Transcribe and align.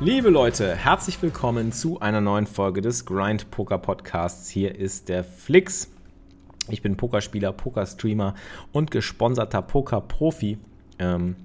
Liebe 0.00 0.28
Leute, 0.28 0.74
herzlich 0.74 1.22
willkommen 1.22 1.70
zu 1.70 2.00
einer 2.00 2.20
neuen 2.20 2.48
Folge 2.48 2.80
des 2.80 3.06
Grind 3.06 3.52
Poker 3.52 3.78
Podcasts. 3.78 4.50
Hier 4.50 4.74
ist 4.74 5.08
der 5.08 5.22
Flix. 5.22 5.88
Ich 6.68 6.82
bin 6.82 6.96
Pokerspieler, 6.96 7.52
Pokerstreamer 7.52 8.34
und 8.72 8.90
gesponserter 8.90 9.62
Pokerprofi. 9.62 10.58
Ähm, 10.98 11.36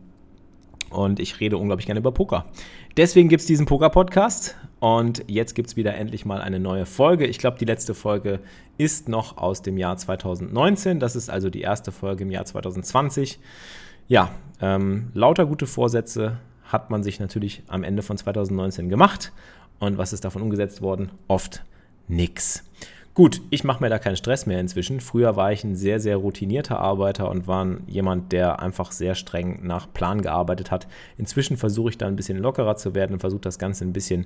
und 0.89 1.20
ich 1.20 1.39
rede 1.39 1.57
unglaublich 1.57 1.85
gerne 1.85 1.99
über 1.99 2.12
Poker. 2.12 2.48
Deswegen 2.98 3.30
gibt 3.30 3.41
es 3.41 3.45
diesen 3.45 3.67
Poker-Podcast 3.67 4.57
und 4.79 5.23
jetzt 5.27 5.54
gibt 5.54 5.70
es 5.70 5.75
wieder 5.75 5.93
endlich 5.93 6.25
mal 6.25 6.41
eine 6.41 6.59
neue 6.59 6.88
Folge. 6.88 7.27
Ich 7.27 7.38
glaube, 7.38 7.59
die 7.59 7.66
letzte 7.66 7.93
Folge 7.93 8.39
ist 8.79 9.07
noch 9.07 9.38
aus 9.38 9.61
dem 9.61 9.77
Jahr 9.77 9.95
2019. 9.95 11.00
Das 11.00 11.16
ist 11.16 11.29
also 11.29 11.52
die 11.52 11.61
erste 11.61 11.91
Folge 11.91 12.23
im 12.23 12.31
Jahr 12.31 12.45
2020. 12.45 13.39
Ja, 14.07 14.31
ähm, 14.59 15.11
lauter 15.13 15.45
gute 15.45 15.68
Vorsätze 15.68 16.39
hat 16.70 16.89
man 16.89 17.04
sich 17.04 17.20
natürlich 17.20 17.63
am 17.67 17.84
Ende 17.84 18.02
von 18.02 18.17
2019 18.17 18.89
gemacht. 18.89 19.31
Und 19.80 19.98
was 19.98 20.13
ist 20.13 20.23
davon 20.23 20.41
umgesetzt 20.41 20.81
worden? 20.81 21.11
Oft 21.27 21.63
nix. 22.07 22.63
Gut, 23.16 23.41
ich 23.49 23.63
mache 23.66 23.84
mir 23.84 23.89
da 23.89 23.99
keinen 23.99 24.16
Stress 24.16 24.45
mehr 24.45 24.59
inzwischen. 24.61 25.02
Früher 25.02 25.35
war 25.35 25.52
ich 25.52 25.63
ein 25.63 25.75
sehr, 25.75 25.99
sehr 25.99 26.16
routinierter 26.16 26.80
Arbeiter 26.80 27.30
und 27.30 27.47
war 27.47 27.67
jemand, 27.88 28.31
der 28.31 28.61
einfach 28.61 28.91
sehr 28.91 29.16
streng 29.16 29.59
nach 29.63 29.91
Plan 29.91 30.21
gearbeitet 30.21 30.71
hat. 30.71 30.88
Inzwischen 31.17 31.58
versuche 31.58 31.89
ich 31.89 31.97
da 31.97 32.08
ein 32.08 32.16
bisschen 32.16 32.38
lockerer 32.38 32.77
zu 32.77 32.95
werden 32.95 33.13
und 33.13 33.20
versuche 33.20 33.41
das 33.41 33.59
Ganze 33.59 33.83
ein 33.83 33.91
bisschen 33.91 34.25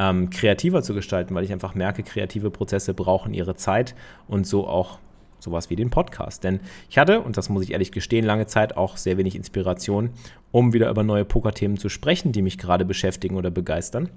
ähm, 0.00 0.30
kreativer 0.30 0.82
zu 0.82 0.94
gestalten, 0.94 1.34
weil 1.34 1.44
ich 1.44 1.52
einfach 1.52 1.74
merke, 1.74 2.02
kreative 2.02 2.50
Prozesse 2.50 2.92
brauchen 2.92 3.34
ihre 3.34 3.54
Zeit 3.54 3.94
und 4.26 4.46
so 4.46 4.66
auch 4.66 4.98
sowas 5.44 5.70
wie 5.70 5.76
den 5.76 5.90
Podcast. 5.90 6.42
Denn 6.42 6.60
ich 6.90 6.98
hatte, 6.98 7.20
und 7.20 7.36
das 7.36 7.48
muss 7.48 7.62
ich 7.62 7.72
ehrlich 7.72 7.92
gestehen, 7.92 8.24
lange 8.24 8.46
Zeit 8.46 8.76
auch 8.76 8.96
sehr 8.96 9.16
wenig 9.16 9.36
Inspiration, 9.36 10.10
um 10.50 10.72
wieder 10.72 10.90
über 10.90 11.02
neue 11.02 11.24
Pokerthemen 11.24 11.78
zu 11.78 11.88
sprechen, 11.88 12.32
die 12.32 12.42
mich 12.42 12.58
gerade 12.58 12.84
beschäftigen 12.84 13.36
oder 13.36 13.50
begeistern. 13.50 14.08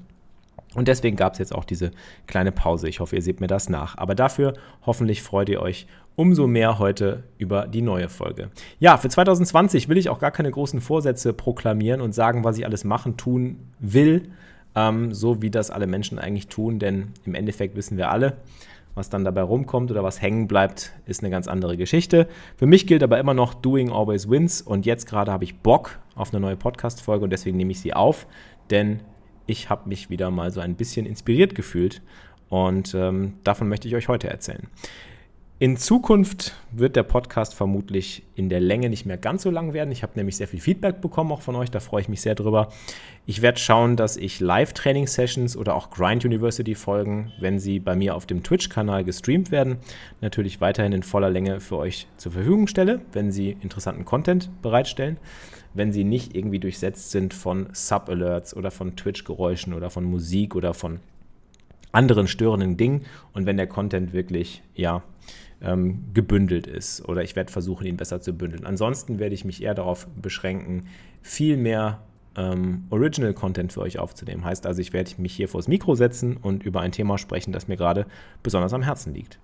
Und 0.75 0.87
deswegen 0.87 1.15
gab 1.15 1.33
es 1.33 1.39
jetzt 1.39 1.55
auch 1.55 1.65
diese 1.65 1.91
kleine 2.27 2.51
Pause. 2.51 2.87
Ich 2.87 2.99
hoffe, 2.99 3.15
ihr 3.15 3.21
seht 3.21 3.41
mir 3.41 3.47
das 3.47 3.69
nach. 3.69 3.97
Aber 3.97 4.15
dafür 4.15 4.53
hoffentlich 4.85 5.23
freut 5.23 5.49
ihr 5.49 5.61
euch 5.61 5.87
umso 6.15 6.47
mehr 6.47 6.79
heute 6.79 7.23
über 7.37 7.67
die 7.67 7.81
neue 7.81 8.09
Folge. 8.09 8.49
Ja, 8.79 8.97
für 8.97 9.09
2020 9.09 9.87
will 9.87 9.97
ich 9.97 10.09
auch 10.09 10.19
gar 10.19 10.31
keine 10.31 10.51
großen 10.51 10.81
Vorsätze 10.81 11.31
proklamieren 11.33 12.01
und 12.01 12.13
sagen, 12.13 12.43
was 12.43 12.57
ich 12.57 12.65
alles 12.65 12.83
machen, 12.83 13.17
tun 13.17 13.71
will, 13.79 14.29
ähm, 14.75 15.13
so 15.13 15.41
wie 15.41 15.49
das 15.49 15.71
alle 15.71 15.87
Menschen 15.87 16.19
eigentlich 16.19 16.47
tun. 16.47 16.79
Denn 16.79 17.13
im 17.25 17.35
Endeffekt 17.35 17.75
wissen 17.75 17.97
wir 17.97 18.11
alle, 18.11 18.37
was 18.97 19.09
dann 19.09 19.23
dabei 19.23 19.43
rumkommt 19.43 19.91
oder 19.91 20.03
was 20.03 20.21
hängen 20.21 20.47
bleibt, 20.47 20.91
ist 21.05 21.23
eine 21.23 21.29
ganz 21.29 21.47
andere 21.47 21.77
Geschichte. 21.77 22.27
Für 22.57 22.65
mich 22.65 22.87
gilt 22.87 23.03
aber 23.03 23.19
immer 23.19 23.33
noch 23.33 23.53
Doing 23.53 23.91
Always 23.91 24.29
Wins 24.29 24.61
und 24.61 24.85
jetzt 24.85 25.07
gerade 25.07 25.31
habe 25.31 25.43
ich 25.43 25.59
Bock 25.59 25.99
auf 26.15 26.33
eine 26.33 26.39
neue 26.39 26.57
Podcast-Folge 26.57 27.23
und 27.23 27.29
deswegen 27.29 27.57
nehme 27.57 27.71
ich 27.71 27.79
sie 27.79 27.93
auf, 27.93 28.27
denn 28.69 29.01
ich 29.45 29.69
habe 29.69 29.87
mich 29.87 30.09
wieder 30.09 30.31
mal 30.31 30.51
so 30.51 30.59
ein 30.59 30.75
bisschen 30.75 31.05
inspiriert 31.05 31.55
gefühlt 31.55 32.01
und 32.49 32.93
ähm, 32.93 33.33
davon 33.43 33.69
möchte 33.69 33.87
ich 33.87 33.95
euch 33.95 34.07
heute 34.07 34.29
erzählen. 34.29 34.67
In 35.59 35.75
Zukunft 35.75 36.53
wird 36.71 36.95
der 36.95 37.01
Podcast 37.01 37.55
vermutlich 37.55 38.21
in 38.35 38.47
der 38.47 38.59
Länge 38.59 38.91
nicht 38.91 39.07
mehr 39.07 39.17
ganz 39.17 39.41
so 39.41 39.49
lang 39.49 39.73
werden. 39.73 39.91
Ich 39.91 40.03
habe 40.03 40.13
nämlich 40.15 40.37
sehr 40.37 40.47
viel 40.47 40.59
Feedback 40.59 41.01
bekommen, 41.01 41.31
auch 41.31 41.41
von 41.41 41.55
euch, 41.55 41.71
da 41.71 41.79
freue 41.79 42.01
ich 42.01 42.09
mich 42.09 42.21
sehr 42.21 42.35
drüber. 42.35 42.69
Ich 43.25 43.41
werde 43.41 43.57
schauen, 43.57 43.95
dass 43.95 44.17
ich 44.17 44.39
Live-Training-Sessions 44.39 45.57
oder 45.57 45.73
auch 45.73 45.89
Grind 45.89 46.23
University-Folgen, 46.25 47.31
wenn 47.39 47.57
sie 47.57 47.79
bei 47.79 47.95
mir 47.95 48.13
auf 48.13 48.27
dem 48.27 48.43
Twitch-Kanal 48.43 49.03
gestreamt 49.03 49.49
werden, 49.49 49.77
natürlich 50.21 50.61
weiterhin 50.61 50.93
in 50.93 51.01
voller 51.01 51.31
Länge 51.31 51.59
für 51.59 51.77
euch 51.77 52.05
zur 52.17 52.33
Verfügung 52.33 52.67
stelle, 52.67 53.01
wenn 53.11 53.31
sie 53.31 53.57
interessanten 53.59 54.05
Content 54.05 54.49
bereitstellen 54.61 55.17
wenn 55.73 55.91
sie 55.91 56.03
nicht 56.03 56.35
irgendwie 56.35 56.57
durchsetzt 56.57 57.11
sind 57.11 57.35
von 57.35 57.67
Sub-Alerts 57.71 58.55
oder 58.55 58.71
von 58.71 58.95
Twitch-Geräuschen 58.95 59.75
oder 59.75 59.91
von 59.91 60.05
Musik 60.05 60.55
oder 60.55 60.73
von 60.73 61.01
anderen 61.91 62.27
störenden 62.27 62.77
Dingen 62.77 63.05
und 63.33 63.45
wenn 63.45 63.57
der 63.57 63.67
Content 63.67 64.11
wirklich, 64.11 64.63
ja, 64.75 65.03
ähm, 65.61 66.03
gebündelt 66.13 66.67
ist 66.67 67.07
oder 67.07 67.23
ich 67.23 67.35
werde 67.35 67.51
versuchen, 67.51 67.85
ihn 67.87 67.97
besser 67.97 68.21
zu 68.21 68.33
bündeln. 68.33 68.65
Ansonsten 68.65 69.19
werde 69.19 69.35
ich 69.35 69.45
mich 69.45 69.63
eher 69.63 69.73
darauf 69.73 70.07
beschränken, 70.21 70.87
viel 71.21 71.57
mehr 71.57 72.01
ähm, 72.35 72.85
Original 72.89 73.33
Content 73.33 73.73
für 73.73 73.81
euch 73.81 73.99
aufzunehmen. 73.99 74.45
Heißt 74.45 74.65
also, 74.65 74.79
ich 74.79 74.93
werde 74.93 75.11
mich 75.17 75.33
hier 75.33 75.49
vors 75.49 75.67
Mikro 75.67 75.95
setzen 75.95 76.37
und 76.37 76.63
über 76.63 76.81
ein 76.81 76.91
Thema 76.91 77.17
sprechen, 77.17 77.51
das 77.51 77.67
mir 77.67 77.77
gerade 77.77 78.05
besonders 78.43 78.73
am 78.73 78.83
Herzen 78.83 79.13
liegt. 79.13 79.39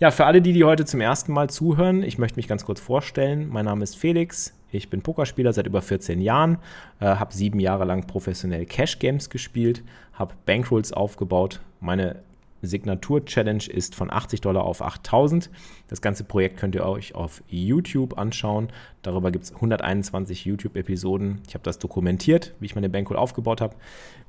Ja, 0.00 0.10
für 0.10 0.26
alle, 0.26 0.42
die, 0.42 0.52
die 0.52 0.64
heute 0.64 0.84
zum 0.84 1.00
ersten 1.00 1.32
Mal 1.32 1.48
zuhören, 1.48 2.02
ich 2.02 2.18
möchte 2.18 2.36
mich 2.36 2.48
ganz 2.48 2.64
kurz 2.64 2.80
vorstellen. 2.80 3.48
Mein 3.48 3.64
Name 3.64 3.84
ist 3.84 3.96
Felix. 3.96 4.54
Ich 4.70 4.90
bin 4.90 5.02
Pokerspieler 5.02 5.52
seit 5.52 5.66
über 5.66 5.82
14 5.82 6.20
Jahren, 6.20 6.58
äh, 6.98 7.06
habe 7.06 7.32
sieben 7.32 7.60
Jahre 7.60 7.84
lang 7.84 8.06
professionell 8.06 8.66
Cash 8.66 8.98
Games 8.98 9.30
gespielt, 9.30 9.82
habe 10.14 10.34
Bankrolls 10.46 10.92
aufgebaut. 10.92 11.60
Meine 11.80 12.16
Signatur-Challenge 12.62 13.64
ist 13.68 13.94
von 13.94 14.10
80 14.10 14.40
Dollar 14.40 14.64
auf 14.64 14.82
8000. 14.82 15.50
Das 15.88 16.00
ganze 16.00 16.24
Projekt 16.24 16.58
könnt 16.58 16.74
ihr 16.74 16.86
euch 16.86 17.14
auf 17.14 17.42
YouTube 17.48 18.18
anschauen. 18.18 18.68
Darüber 19.02 19.30
gibt 19.30 19.44
es 19.44 19.54
121 19.54 20.44
YouTube-Episoden. 20.44 21.40
Ich 21.46 21.54
habe 21.54 21.64
das 21.64 21.78
dokumentiert, 21.78 22.54
wie 22.60 22.66
ich 22.66 22.74
meine 22.74 22.88
Bankroll 22.88 23.16
aufgebaut 23.16 23.60
habe. 23.60 23.76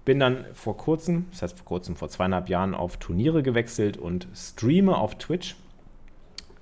Bin 0.04 0.20
dann 0.20 0.46
vor 0.54 0.76
kurzem, 0.76 1.28
das 1.32 1.44
heißt 1.44 1.58
vor 1.58 1.66
kurzem, 1.66 1.96
vor 1.96 2.10
zweieinhalb 2.10 2.50
Jahren 2.50 2.74
auf 2.74 2.98
Turniere 2.98 3.44
gewechselt 3.44 3.98
und 3.98 4.28
streame 4.36 4.98
auf 4.98 5.18
Twitch. 5.18 5.56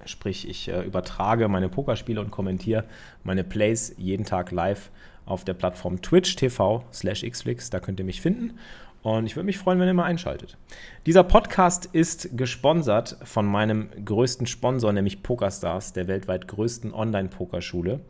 Sprich, 0.05 0.49
ich 0.49 0.67
äh, 0.67 0.81
übertrage 0.81 1.47
meine 1.47 1.69
Pokerspiele 1.69 2.21
und 2.21 2.31
kommentiere 2.31 2.85
meine 3.23 3.43
Plays 3.43 3.95
jeden 3.97 4.25
Tag 4.25 4.51
live 4.51 4.89
auf 5.25 5.45
der 5.45 5.53
Plattform 5.53 6.01
Twitch 6.01 6.35
TV 6.35 6.83
slash 6.91 7.23
xflix. 7.23 7.69
Da 7.69 7.79
könnt 7.79 7.99
ihr 7.99 8.05
mich 8.05 8.21
finden. 8.21 8.57
Und 9.03 9.25
ich 9.25 9.35
würde 9.35 9.45
mich 9.45 9.57
freuen, 9.57 9.79
wenn 9.79 9.87
ihr 9.87 9.93
mal 9.93 10.03
einschaltet. 10.03 10.57
Dieser 11.05 11.23
Podcast 11.23 11.87
ist 11.87 12.37
gesponsert 12.37 13.17
von 13.23 13.45
meinem 13.45 13.89
größten 14.05 14.45
Sponsor, 14.45 14.93
nämlich 14.93 15.23
PokerStars, 15.23 15.93
der 15.93 16.07
weltweit 16.07 16.47
größten 16.47 16.93
Online-Pokerschule. 16.93 18.01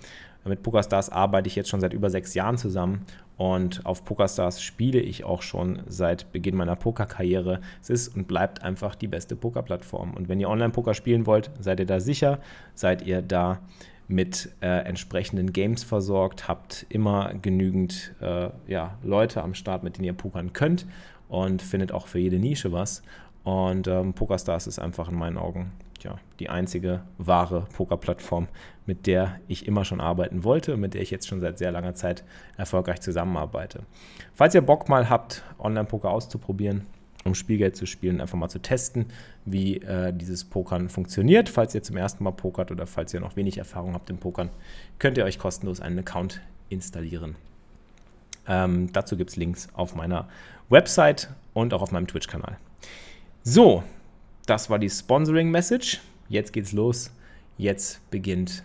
Mit 0.44 0.64
PokerStars 0.64 1.10
arbeite 1.10 1.48
ich 1.48 1.56
jetzt 1.56 1.70
schon 1.70 1.82
seit 1.82 1.94
über 1.94 2.10
sechs 2.10 2.34
Jahren 2.34 2.58
zusammen 2.58 3.06
und 3.38 3.86
auf 3.86 4.04
PokerStars 4.06 4.62
spiele 4.62 5.00
ich 5.00 5.24
auch 5.24 5.44
schon 5.44 5.82
seit 5.88 6.32
Beginn 6.32 6.56
meiner 6.56 6.76
Pokerkarriere. 6.76 7.62
Es 7.82 7.90
ist 7.90 8.16
und 8.16 8.28
bleibt 8.28 8.64
einfach 8.64 8.96
die 8.96 9.08
beste 9.08 9.36
Pokerplattform. 9.36 10.14
Und 10.14 10.30
wenn 10.30 10.40
ihr 10.40 10.50
Online-Poker 10.50 10.94
spielen 10.94 11.26
wollt, 11.26 11.52
seid 11.60 11.80
ihr 11.80 11.86
da 11.86 12.00
sicher, 12.00 12.40
seid 12.74 13.04
ihr 13.04 13.22
da 13.22 13.60
mit 14.12 14.52
äh, 14.62 14.68
entsprechenden 14.86 15.54
Games 15.54 15.84
versorgt, 15.84 16.48
habt 16.48 16.86
immer 16.90 17.34
genügend 17.42 18.14
äh, 18.22 18.50
ja, 18.68 18.98
Leute 19.04 19.42
am 19.42 19.54
Start, 19.54 19.84
mit 19.84 19.98
denen 19.98 20.06
ihr 20.06 20.14
pokern 20.14 20.54
könnt 20.54 20.86
und 21.30 21.62
findet 21.62 21.92
auch 21.92 22.08
für 22.08 22.20
jede 22.20 22.38
Nische 22.38 22.72
was. 22.72 23.02
Und 23.44 23.88
ähm, 23.88 24.14
PokerStars 24.14 24.68
ist 24.68 24.80
einfach 24.80 25.10
in 25.10 25.16
meinen 25.16 25.38
Augen 25.38 25.72
ja, 26.04 26.16
die 26.40 26.50
einzige 26.50 27.02
wahre 27.18 27.66
Pokerplattform, 27.74 28.48
mit 28.86 29.08
der 29.08 29.40
ich 29.48 29.68
immer 29.68 29.86
schon 29.86 30.02
arbeiten 30.02 30.44
wollte 30.44 30.74
und 30.74 30.80
mit 30.80 30.94
der 30.94 31.02
ich 31.02 31.12
jetzt 31.12 31.28
schon 31.28 31.40
seit 31.40 31.58
sehr 31.58 31.72
langer 31.72 31.96
Zeit 31.96 32.24
erfolgreich 32.58 33.02
zusammenarbeite. 33.02 33.84
Falls 34.34 34.56
ihr 34.56 34.62
Bock 34.62 34.90
mal 34.90 35.10
habt, 35.10 35.44
Online-Poker 35.60 36.10
auszuprobieren, 36.10 36.86
um 37.24 37.36
Spielgeld 37.36 37.76
zu 37.76 37.86
spielen, 37.86 38.22
einfach 38.22 38.38
mal 38.38 38.50
zu 38.50 38.60
testen, 38.60 39.06
wie 39.46 39.78
äh, 39.78 40.14
dieses 40.14 40.44
Pokern 40.44 40.90
funktioniert. 40.90 41.50
Falls 41.50 41.76
ihr 41.76 41.84
zum 41.84 41.98
ersten 41.98 42.24
Mal 42.24 42.32
pokert 42.32 42.72
oder 42.72 42.88
falls 42.88 43.14
ihr 43.14 43.20
noch 43.20 43.36
wenig 43.36 43.58
Erfahrung 43.58 43.94
habt 43.94 44.10
im 44.10 44.18
Pokern, 44.18 44.50
könnt 45.00 45.18
ihr 45.18 45.26
euch 45.26 45.38
kostenlos 45.38 45.80
einen 45.80 46.00
Account 46.00 46.42
installieren. 46.70 47.36
Ähm, 48.48 48.92
dazu 48.92 49.18
gibt 49.18 49.30
es 49.30 49.36
Links 49.36 49.70
auf 49.74 49.96
meiner 49.96 50.28
Website 50.70 51.30
und 51.54 51.74
auch 51.74 51.82
auf 51.82 51.92
meinem 51.92 52.08
Twitch-Kanal. 52.08 52.58
So, 53.44 53.84
das 54.46 54.70
war 54.70 54.80
die 54.80 54.90
Sponsoring-Message. 54.90 56.02
Jetzt 56.30 56.54
geht's 56.54 56.72
los. 56.72 57.12
Jetzt 57.58 58.10
beginnt 58.10 58.64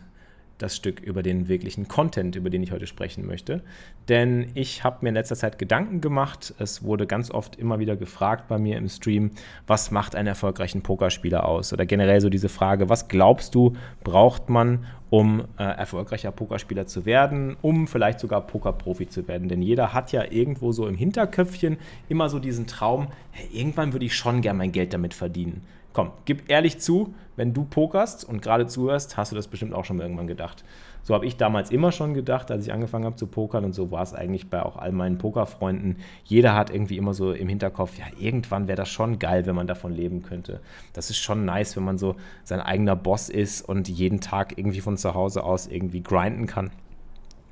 das 0.58 0.76
Stück 0.76 1.00
über 1.00 1.22
den 1.22 1.48
wirklichen 1.48 1.88
Content, 1.88 2.36
über 2.36 2.50
den 2.50 2.62
ich 2.62 2.72
heute 2.72 2.86
sprechen 2.86 3.26
möchte. 3.26 3.62
Denn 4.08 4.50
ich 4.54 4.84
habe 4.84 4.98
mir 5.02 5.10
in 5.10 5.14
letzter 5.14 5.36
Zeit 5.36 5.58
Gedanken 5.58 6.00
gemacht. 6.00 6.54
Es 6.58 6.82
wurde 6.82 7.06
ganz 7.06 7.30
oft 7.30 7.56
immer 7.56 7.78
wieder 7.78 7.96
gefragt 7.96 8.48
bei 8.48 8.58
mir 8.58 8.76
im 8.78 8.88
Stream, 8.88 9.32
was 9.66 9.90
macht 9.90 10.14
einen 10.14 10.28
erfolgreichen 10.28 10.82
Pokerspieler 10.82 11.44
aus? 11.44 11.72
Oder 11.72 11.86
generell 11.86 12.20
so 12.20 12.28
diese 12.28 12.48
Frage, 12.48 12.88
was 12.88 13.08
glaubst 13.08 13.54
du, 13.54 13.74
braucht 14.02 14.48
man, 14.48 14.86
um 15.10 15.44
äh, 15.58 15.64
erfolgreicher 15.64 16.32
Pokerspieler 16.32 16.86
zu 16.86 17.04
werden, 17.04 17.56
um 17.62 17.86
vielleicht 17.86 18.20
sogar 18.20 18.46
Pokerprofi 18.46 19.08
zu 19.08 19.28
werden? 19.28 19.48
Denn 19.48 19.62
jeder 19.62 19.92
hat 19.92 20.12
ja 20.12 20.24
irgendwo 20.30 20.72
so 20.72 20.86
im 20.86 20.94
Hinterköpfchen 20.94 21.76
immer 22.08 22.28
so 22.28 22.38
diesen 22.38 22.66
Traum, 22.66 23.08
hey, 23.30 23.48
irgendwann 23.52 23.92
würde 23.92 24.06
ich 24.06 24.14
schon 24.14 24.40
gern 24.40 24.56
mein 24.56 24.72
Geld 24.72 24.94
damit 24.94 25.14
verdienen. 25.14 25.62
Komm, 25.96 26.10
gib 26.26 26.50
ehrlich 26.50 26.78
zu, 26.78 27.14
wenn 27.36 27.54
du 27.54 27.64
pokerst 27.64 28.22
und 28.28 28.42
gerade 28.42 28.66
zuhörst, 28.66 29.16
hast 29.16 29.32
du 29.32 29.36
das 29.36 29.48
bestimmt 29.48 29.72
auch 29.72 29.86
schon 29.86 29.98
irgendwann 29.98 30.26
gedacht. 30.26 30.62
So 31.02 31.14
habe 31.14 31.24
ich 31.24 31.38
damals 31.38 31.70
immer 31.70 31.90
schon 31.90 32.12
gedacht, 32.12 32.50
als 32.50 32.66
ich 32.66 32.72
angefangen 32.74 33.06
habe 33.06 33.16
zu 33.16 33.26
pokern 33.26 33.64
und 33.64 33.72
so 33.72 33.90
war 33.90 34.02
es 34.02 34.12
eigentlich 34.12 34.50
bei 34.50 34.62
auch 34.62 34.76
all 34.76 34.92
meinen 34.92 35.16
Pokerfreunden. 35.16 35.96
Jeder 36.22 36.54
hat 36.54 36.68
irgendwie 36.68 36.98
immer 36.98 37.14
so 37.14 37.32
im 37.32 37.48
Hinterkopf, 37.48 37.96
ja, 37.96 38.04
irgendwann 38.20 38.68
wäre 38.68 38.76
das 38.76 38.90
schon 38.90 39.18
geil, 39.18 39.46
wenn 39.46 39.54
man 39.54 39.66
davon 39.66 39.90
leben 39.90 40.22
könnte. 40.22 40.60
Das 40.92 41.08
ist 41.08 41.16
schon 41.16 41.46
nice, 41.46 41.78
wenn 41.78 41.84
man 41.84 41.96
so 41.96 42.16
sein 42.44 42.60
eigener 42.60 42.94
Boss 42.94 43.30
ist 43.30 43.66
und 43.66 43.88
jeden 43.88 44.20
Tag 44.20 44.58
irgendwie 44.58 44.82
von 44.82 44.98
zu 44.98 45.14
Hause 45.14 45.44
aus 45.44 45.66
irgendwie 45.66 46.02
grinden 46.02 46.44
kann. 46.44 46.72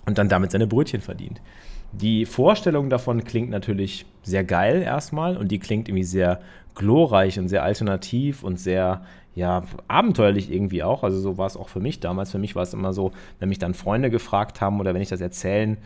und 0.04 0.18
dann 0.18 0.28
damit 0.28 0.50
seine 0.50 0.66
Brötchen 0.66 1.00
verdient. 1.00 1.40
Die 2.00 2.26
Vorstellung 2.26 2.90
davon 2.90 3.24
klingt 3.24 3.50
natürlich 3.50 4.04
sehr 4.22 4.44
geil 4.44 4.82
erstmal 4.82 5.36
und 5.36 5.48
die 5.48 5.58
klingt 5.58 5.88
irgendwie 5.88 6.04
sehr 6.04 6.40
glorreich 6.74 7.38
und 7.38 7.48
sehr 7.48 7.62
alternativ 7.62 8.42
und 8.42 8.58
sehr 8.58 9.02
ja, 9.34 9.64
abenteuerlich 9.88 10.52
irgendwie 10.52 10.82
auch. 10.82 11.02
Also 11.02 11.18
so 11.20 11.38
war 11.38 11.46
es 11.46 11.56
auch 11.56 11.68
für 11.68 11.80
mich 11.80 12.00
damals. 12.00 12.30
Für 12.30 12.38
mich 12.38 12.54
war 12.54 12.62
es 12.62 12.72
immer 12.72 12.92
so, 12.92 13.12
wenn 13.38 13.48
mich 13.48 13.58
dann 13.58 13.74
Freunde 13.74 14.10
gefragt 14.10 14.60
haben 14.60 14.80
oder 14.80 14.94
wenn 14.94 15.02
ich 15.02 15.08
das 15.08 15.20
erzählen 15.20 15.76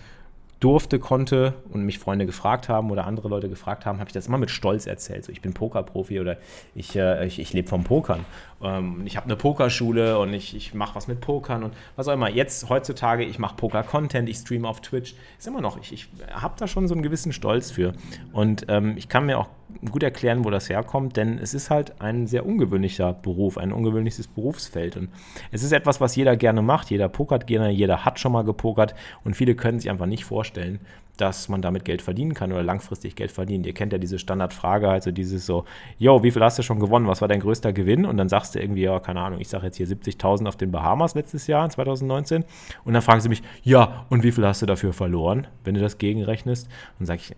durfte, 0.60 0.98
konnte 0.98 1.54
und 1.70 1.84
mich 1.84 1.98
Freunde 1.98 2.26
gefragt 2.26 2.68
haben 2.68 2.90
oder 2.90 3.06
andere 3.06 3.28
Leute 3.28 3.48
gefragt 3.48 3.86
haben, 3.86 4.00
habe 4.00 4.08
ich 4.08 4.12
das 4.12 4.26
immer 4.26 4.38
mit 4.38 4.50
Stolz 4.50 4.86
erzählt. 4.86 5.24
So, 5.24 5.32
ich 5.32 5.40
bin 5.40 5.54
Pokerprofi 5.54 6.18
oder 6.20 6.36
ich, 6.74 6.96
äh, 6.96 7.26
ich, 7.26 7.38
ich 7.38 7.52
lebe 7.52 7.68
vom 7.68 7.84
Pokern. 7.84 8.24
Ähm, 8.62 9.02
ich 9.04 9.16
habe 9.16 9.26
eine 9.26 9.36
Pokerschule 9.36 10.18
und 10.18 10.34
ich, 10.34 10.56
ich 10.56 10.74
mache 10.74 10.96
was 10.96 11.06
mit 11.06 11.20
Pokern 11.20 11.62
und 11.62 11.74
was 11.94 12.08
auch 12.08 12.12
immer. 12.12 12.28
Jetzt, 12.28 12.68
heutzutage, 12.68 13.24
ich 13.24 13.38
mache 13.38 13.54
Poker-Content, 13.56 14.28
ich 14.28 14.38
streame 14.38 14.66
auf 14.66 14.80
Twitch. 14.80 15.14
Ist 15.38 15.46
immer 15.46 15.60
noch, 15.60 15.78
ich, 15.80 15.92
ich 15.92 16.08
habe 16.32 16.54
da 16.58 16.66
schon 16.66 16.88
so 16.88 16.94
einen 16.94 17.02
gewissen 17.02 17.32
Stolz 17.32 17.70
für. 17.70 17.92
Und 18.32 18.66
ähm, 18.68 18.96
ich 18.96 19.08
kann 19.08 19.26
mir 19.26 19.38
auch 19.38 19.48
gut 19.90 20.02
erklären, 20.02 20.44
wo 20.44 20.50
das 20.50 20.68
herkommt, 20.68 21.16
denn 21.16 21.38
es 21.38 21.54
ist 21.54 21.70
halt 21.70 22.00
ein 22.00 22.26
sehr 22.26 22.46
ungewöhnlicher 22.46 23.12
Beruf, 23.12 23.58
ein 23.58 23.72
ungewöhnliches 23.72 24.26
Berufsfeld. 24.26 24.96
Und 24.96 25.08
es 25.50 25.62
ist 25.62 25.72
etwas, 25.72 26.00
was 26.00 26.16
jeder 26.16 26.36
gerne 26.36 26.62
macht. 26.62 26.90
Jeder 26.90 27.08
pokert 27.08 27.46
gerne, 27.46 27.70
jeder 27.70 28.04
hat 28.04 28.18
schon 28.18 28.32
mal 28.32 28.44
gepokert 28.44 28.94
und 29.24 29.36
viele 29.36 29.54
können 29.54 29.78
sich 29.78 29.90
einfach 29.90 30.06
nicht 30.06 30.24
vorstellen, 30.24 30.80
dass 31.16 31.48
man 31.48 31.60
damit 31.60 31.84
Geld 31.84 32.00
verdienen 32.00 32.32
kann 32.32 32.52
oder 32.52 32.62
langfristig 32.62 33.16
Geld 33.16 33.32
verdienen. 33.32 33.64
Ihr 33.64 33.74
kennt 33.74 33.92
ja 33.92 33.98
diese 33.98 34.18
Standardfrage, 34.18 34.88
also 34.88 35.10
dieses 35.10 35.44
so, 35.44 35.64
yo, 35.98 36.22
wie 36.22 36.30
viel 36.30 36.42
hast 36.42 36.58
du 36.58 36.62
schon 36.62 36.80
gewonnen? 36.80 37.06
Was 37.06 37.20
war 37.20 37.28
dein 37.28 37.40
größter 37.40 37.72
Gewinn? 37.72 38.06
Und 38.06 38.16
dann 38.16 38.28
sagst 38.28 38.54
du 38.54 38.60
irgendwie, 38.60 38.82
ja, 38.82 38.98
keine 39.00 39.20
Ahnung, 39.20 39.40
ich 39.40 39.48
sage 39.48 39.66
jetzt 39.66 39.76
hier 39.76 39.86
70.000 39.86 40.46
auf 40.46 40.56
den 40.56 40.70
Bahamas 40.70 41.14
letztes 41.14 41.46
Jahr, 41.46 41.68
2019. 41.68 42.44
Und 42.84 42.92
dann 42.92 43.02
fragen 43.02 43.20
sie 43.20 43.28
mich, 43.28 43.42
ja, 43.62 44.06
und 44.08 44.22
wie 44.22 44.32
viel 44.32 44.46
hast 44.46 44.62
du 44.62 44.66
dafür 44.66 44.92
verloren, 44.92 45.48
wenn 45.64 45.74
du 45.74 45.80
das 45.80 45.98
gegenrechnest? 45.98 46.68
Und 47.00 47.06
sage 47.06 47.20
ich, 47.20 47.36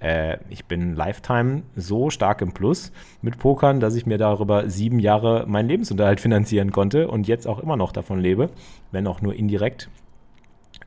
äh, 0.00 0.38
ich 0.48 0.64
bin 0.64 0.94
Lifetime 0.94 1.62
so 1.76 2.10
stark 2.10 2.40
im 2.42 2.52
Plus 2.52 2.92
mit 3.22 3.38
Pokern, 3.38 3.80
dass 3.80 3.94
ich 3.94 4.06
mir 4.06 4.18
darüber 4.18 4.68
sieben 4.68 4.98
Jahre 4.98 5.44
meinen 5.46 5.68
Lebensunterhalt 5.68 6.20
finanzieren 6.28 6.72
konnte 6.72 7.08
und 7.08 7.28
jetzt 7.28 7.46
auch 7.46 7.58
immer 7.58 7.76
noch 7.76 7.92
davon 7.92 8.20
lebe, 8.20 8.50
wenn 8.92 9.06
auch 9.06 9.20
nur 9.20 9.34
indirekt. 9.34 9.88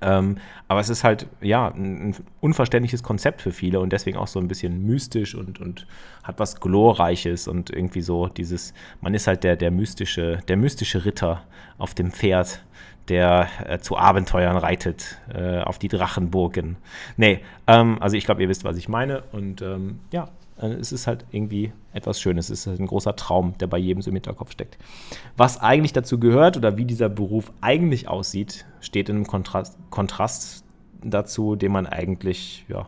Ähm, 0.03 0.37
aber 0.67 0.79
es 0.79 0.89
ist 0.89 1.03
halt, 1.03 1.27
ja, 1.41 1.67
ein, 1.67 2.15
unverständliches 2.39 3.03
Konzept 3.03 3.41
für 3.41 3.51
viele 3.51 3.79
und 3.79 3.93
deswegen 3.93 4.17
auch 4.17 4.27
so 4.27 4.39
ein 4.39 4.47
bisschen 4.47 4.85
mystisch 4.87 5.35
und, 5.35 5.59
und 5.59 5.85
hat 6.23 6.39
was 6.39 6.59
Glorreiches 6.59 7.47
und 7.47 7.69
irgendwie 7.69 8.01
so 8.01 8.27
dieses, 8.27 8.73
man 9.01 9.13
ist 9.13 9.27
halt 9.27 9.43
der, 9.43 9.55
der 9.55 9.69
mystische, 9.69 10.39
der 10.47 10.57
mystische 10.57 11.05
Ritter 11.05 11.43
auf 11.77 11.93
dem 11.93 12.11
Pferd 12.11 12.63
der 13.11 13.49
äh, 13.67 13.79
zu 13.79 13.97
Abenteuern 13.97 14.55
reitet, 14.55 15.17
äh, 15.33 15.59
auf 15.59 15.77
die 15.77 15.89
Drachenburgen. 15.89 16.77
Nee, 17.17 17.41
ähm, 17.67 17.97
also 17.99 18.15
ich 18.15 18.23
glaube, 18.23 18.41
ihr 18.41 18.47
wisst, 18.47 18.63
was 18.63 18.77
ich 18.77 18.87
meine. 18.87 19.23
Und 19.33 19.61
ähm, 19.61 19.99
ja, 20.13 20.29
äh, 20.61 20.67
es 20.67 20.93
ist 20.93 21.07
halt 21.07 21.25
irgendwie 21.29 21.73
etwas 21.91 22.21
Schönes. 22.21 22.49
Es 22.49 22.61
ist 22.61 22.67
halt 22.67 22.79
ein 22.79 22.87
großer 22.87 23.17
Traum, 23.17 23.57
der 23.57 23.67
bei 23.67 23.77
jedem 23.77 24.01
so 24.01 24.09
im 24.11 24.15
Hinterkopf 24.15 24.53
steckt. 24.53 24.77
Was 25.35 25.59
eigentlich 25.59 25.91
dazu 25.91 26.21
gehört 26.21 26.55
oder 26.55 26.77
wie 26.77 26.85
dieser 26.85 27.09
Beruf 27.09 27.51
eigentlich 27.59 28.07
aussieht, 28.07 28.65
steht 28.79 29.09
in 29.09 29.17
einem 29.17 29.27
Kontrast, 29.27 29.77
Kontrast 29.89 30.63
dazu, 31.03 31.57
den 31.57 31.73
man 31.73 31.87
eigentlich, 31.87 32.63
ja, 32.69 32.87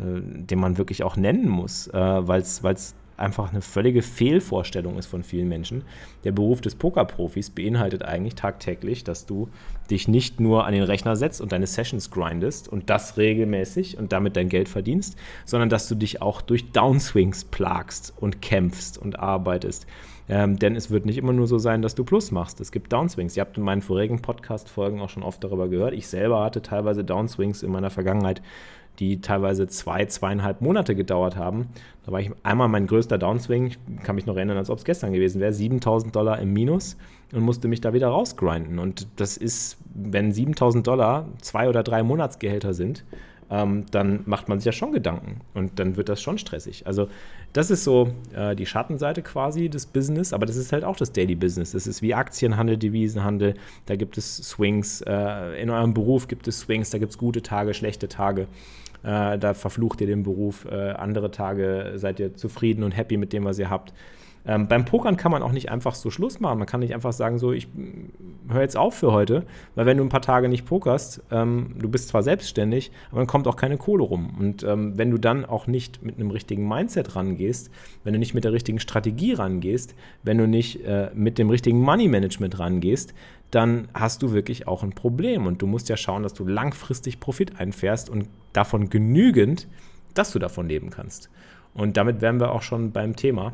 äh, 0.00 0.20
den 0.20 0.58
man 0.58 0.78
wirklich 0.78 1.04
auch 1.04 1.16
nennen 1.16 1.48
muss, 1.48 1.86
äh, 1.86 1.92
weil 1.94 2.40
es 2.40 2.64
einfach 3.16 3.50
eine 3.50 3.60
völlige 3.60 4.02
Fehlvorstellung 4.02 4.98
ist 4.98 5.06
von 5.06 5.22
vielen 5.22 5.48
Menschen. 5.48 5.84
Der 6.24 6.32
Beruf 6.32 6.60
des 6.60 6.74
Pokerprofis 6.74 7.50
beinhaltet 7.50 8.02
eigentlich 8.02 8.34
tagtäglich, 8.34 9.04
dass 9.04 9.26
du 9.26 9.48
dich 9.90 10.08
nicht 10.08 10.40
nur 10.40 10.66
an 10.66 10.72
den 10.72 10.82
Rechner 10.82 11.16
setzt 11.16 11.40
und 11.40 11.52
deine 11.52 11.66
Sessions 11.66 12.10
grindest 12.10 12.68
und 12.68 12.90
das 12.90 13.16
regelmäßig 13.16 13.98
und 13.98 14.12
damit 14.12 14.36
dein 14.36 14.48
Geld 14.48 14.68
verdienst, 14.68 15.16
sondern 15.44 15.68
dass 15.68 15.88
du 15.88 15.94
dich 15.94 16.22
auch 16.22 16.40
durch 16.40 16.72
Downswings 16.72 17.44
plagst 17.44 18.12
und 18.16 18.42
kämpfst 18.42 18.98
und 18.98 19.18
arbeitest. 19.18 19.86
Ähm, 20.28 20.58
denn 20.58 20.74
es 20.74 20.90
wird 20.90 21.04
nicht 21.04 21.18
immer 21.18 21.34
nur 21.34 21.46
so 21.46 21.58
sein, 21.58 21.82
dass 21.82 21.94
du 21.94 22.04
Plus 22.04 22.30
machst. 22.30 22.60
Es 22.60 22.72
gibt 22.72 22.92
Downswings. 22.92 23.36
Ihr 23.36 23.42
habt 23.42 23.58
in 23.58 23.62
meinen 23.62 23.82
vorigen 23.82 24.22
Podcast-Folgen 24.22 25.00
auch 25.00 25.10
schon 25.10 25.22
oft 25.22 25.44
darüber 25.44 25.68
gehört. 25.68 25.92
Ich 25.92 26.08
selber 26.08 26.42
hatte 26.42 26.62
teilweise 26.62 27.04
Downswings 27.04 27.62
in 27.62 27.70
meiner 27.70 27.90
Vergangenheit 27.90 28.40
die 28.98 29.20
teilweise 29.20 29.66
zwei, 29.66 30.04
zweieinhalb 30.06 30.60
Monate 30.60 30.94
gedauert 30.94 31.36
haben. 31.36 31.68
Da 32.04 32.12
war 32.12 32.20
ich 32.20 32.30
einmal 32.42 32.68
mein 32.68 32.86
größter 32.86 33.18
Downswing, 33.18 33.66
ich 33.66 33.78
kann 34.02 34.14
mich 34.14 34.26
noch 34.26 34.36
erinnern, 34.36 34.56
als 34.56 34.70
ob 34.70 34.78
es 34.78 34.84
gestern 34.84 35.12
gewesen 35.12 35.40
wäre, 35.40 35.52
7000 35.52 36.14
Dollar 36.14 36.38
im 36.38 36.52
Minus 36.52 36.96
und 37.32 37.42
musste 37.42 37.68
mich 37.68 37.80
da 37.80 37.92
wieder 37.92 38.08
rausgrinden. 38.08 38.78
Und 38.78 39.08
das 39.16 39.36
ist, 39.36 39.78
wenn 39.94 40.32
7000 40.32 40.86
Dollar 40.86 41.28
zwei 41.40 41.68
oder 41.68 41.82
drei 41.82 42.02
Monatsgehälter 42.02 42.74
sind, 42.74 43.04
ähm, 43.50 43.84
dann 43.90 44.22
macht 44.26 44.48
man 44.48 44.58
sich 44.58 44.66
ja 44.66 44.72
schon 44.72 44.92
Gedanken 44.92 45.40
und 45.54 45.78
dann 45.78 45.96
wird 45.96 46.08
das 46.08 46.22
schon 46.22 46.38
stressig. 46.38 46.86
Also 46.86 47.08
das 47.52 47.70
ist 47.70 47.84
so 47.84 48.12
äh, 48.34 48.56
die 48.56 48.66
Schattenseite 48.66 49.22
quasi 49.22 49.68
des 49.68 49.86
Business, 49.86 50.32
aber 50.32 50.46
das 50.46 50.56
ist 50.56 50.72
halt 50.72 50.84
auch 50.84 50.96
das 50.96 51.12
Daily 51.12 51.34
Business. 51.34 51.72
Das 51.72 51.86
ist 51.86 52.02
wie 52.02 52.14
Aktienhandel, 52.14 52.76
Devisenhandel, 52.78 53.54
da 53.86 53.96
gibt 53.96 54.18
es 54.18 54.36
Swings, 54.38 55.02
äh, 55.02 55.60
in 55.60 55.70
eurem 55.70 55.94
Beruf 55.94 56.26
gibt 56.26 56.48
es 56.48 56.60
Swings, 56.60 56.90
da 56.90 56.98
gibt 56.98 57.12
es 57.12 57.18
gute 57.18 57.42
Tage, 57.42 57.74
schlechte 57.74 58.08
Tage. 58.08 58.48
Äh, 59.04 59.38
da 59.38 59.54
verflucht 59.54 60.00
ihr 60.00 60.06
den 60.06 60.22
Beruf. 60.22 60.64
Äh, 60.64 60.92
andere 60.92 61.30
Tage 61.30 61.92
seid 61.96 62.18
ihr 62.20 62.34
zufrieden 62.34 62.82
und 62.82 62.92
happy 62.92 63.16
mit 63.16 63.32
dem, 63.32 63.44
was 63.44 63.58
ihr 63.58 63.70
habt. 63.70 63.92
Ähm, 64.46 64.68
beim 64.68 64.84
Pokern 64.84 65.16
kann 65.16 65.32
man 65.32 65.42
auch 65.42 65.52
nicht 65.52 65.70
einfach 65.70 65.94
so 65.94 66.10
Schluss 66.10 66.38
machen. 66.38 66.58
Man 66.58 66.66
kann 66.66 66.80
nicht 66.80 66.94
einfach 66.94 67.12
sagen, 67.12 67.38
so, 67.38 67.52
ich 67.52 67.68
höre 68.48 68.60
jetzt 68.60 68.76
auf 68.76 68.94
für 68.94 69.12
heute, 69.12 69.44
weil 69.74 69.86
wenn 69.86 69.96
du 69.96 70.04
ein 70.04 70.10
paar 70.10 70.20
Tage 70.20 70.48
nicht 70.48 70.66
pokerst, 70.66 71.22
ähm, 71.30 71.76
du 71.78 71.88
bist 71.88 72.08
zwar 72.08 72.22
selbstständig, 72.22 72.90
aber 73.10 73.20
dann 73.20 73.26
kommt 73.26 73.48
auch 73.48 73.56
keine 73.56 73.78
Kohle 73.78 74.02
rum. 74.04 74.34
Und 74.38 74.62
ähm, 74.62 74.98
wenn 74.98 75.10
du 75.10 75.18
dann 75.18 75.46
auch 75.46 75.66
nicht 75.66 76.02
mit 76.02 76.16
einem 76.16 76.30
richtigen 76.30 76.68
Mindset 76.68 77.16
rangehst, 77.16 77.70
wenn 78.04 78.12
du 78.12 78.18
nicht 78.18 78.34
mit 78.34 78.44
der 78.44 78.52
richtigen 78.52 78.80
Strategie 78.80 79.32
rangehst, 79.32 79.94
wenn 80.22 80.36
du 80.36 80.46
nicht 80.46 80.84
äh, 80.84 81.10
mit 81.14 81.38
dem 81.38 81.48
richtigen 81.48 81.80
Money 81.80 82.08
Management 82.08 82.58
rangehst, 82.58 83.14
dann 83.54 83.88
hast 83.94 84.22
du 84.22 84.32
wirklich 84.32 84.66
auch 84.66 84.82
ein 84.82 84.92
Problem. 84.92 85.46
Und 85.46 85.62
du 85.62 85.66
musst 85.66 85.88
ja 85.88 85.96
schauen, 85.96 86.22
dass 86.22 86.34
du 86.34 86.46
langfristig 86.46 87.20
Profit 87.20 87.60
einfährst 87.60 88.10
und 88.10 88.28
davon 88.52 88.90
genügend, 88.90 89.68
dass 90.14 90.32
du 90.32 90.38
davon 90.38 90.68
leben 90.68 90.90
kannst. 90.90 91.30
Und 91.72 91.96
damit 91.96 92.20
wären 92.20 92.40
wir 92.40 92.52
auch 92.52 92.62
schon 92.62 92.92
beim 92.92 93.16
Thema. 93.16 93.52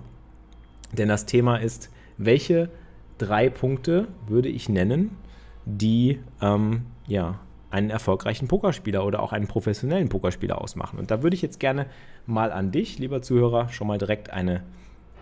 Denn 0.93 1.09
das 1.09 1.27
Thema 1.27 1.57
ist, 1.57 1.91
welche 2.19 2.71
drei 3.19 3.49
Punkte 3.49 4.09
würde 4.27 4.49
ich 4.49 4.69
nennen, 4.69 5.17
die 5.65 6.21
ähm, 6.41 6.83
ja, 7.07 7.41
einen 7.71 7.91
erfolgreichen 7.91 8.49
Pokerspieler 8.49 9.05
oder 9.05 9.23
auch 9.23 9.33
einen 9.33 9.47
professionellen 9.47 10.09
Pokerspieler 10.09 10.61
ausmachen. 10.61 10.99
Und 10.99 11.11
da 11.11 11.23
würde 11.23 11.35
ich 11.35 11.43
jetzt 11.43 11.61
gerne 11.61 11.87
mal 12.27 12.53
an 12.53 12.73
dich, 12.73 12.99
lieber 12.99 13.23
Zuhörer, 13.23 13.69
schon 13.69 13.87
mal 13.87 13.99
direkt 13.99 14.31
eine 14.31 14.63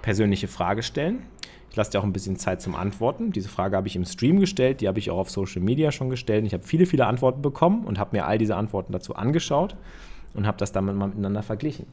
persönliche 0.02 0.48
Frage 0.48 0.82
stellen. 0.82 1.22
Ich 1.70 1.76
lasse 1.76 1.90
dir 1.90 2.00
auch 2.00 2.04
ein 2.04 2.12
bisschen 2.12 2.36
Zeit 2.36 2.62
zum 2.62 2.74
Antworten. 2.74 3.30
Diese 3.32 3.48
Frage 3.48 3.76
habe 3.76 3.88
ich 3.88 3.96
im 3.96 4.04
Stream 4.04 4.40
gestellt, 4.40 4.80
die 4.80 4.88
habe 4.88 4.98
ich 4.98 5.10
auch 5.10 5.18
auf 5.18 5.30
Social 5.30 5.62
Media 5.62 5.92
schon 5.92 6.10
gestellt. 6.10 6.46
Ich 6.46 6.54
habe 6.54 6.64
viele, 6.64 6.86
viele 6.86 7.06
Antworten 7.06 7.42
bekommen 7.42 7.84
und 7.84 7.98
habe 7.98 8.16
mir 8.16 8.26
all 8.26 8.38
diese 8.38 8.56
Antworten 8.56 8.92
dazu 8.92 9.14
angeschaut 9.14 9.76
und 10.34 10.46
habe 10.46 10.58
das 10.58 10.72
dann 10.72 10.84
mal 10.84 11.08
miteinander 11.08 11.42
verglichen. 11.42 11.86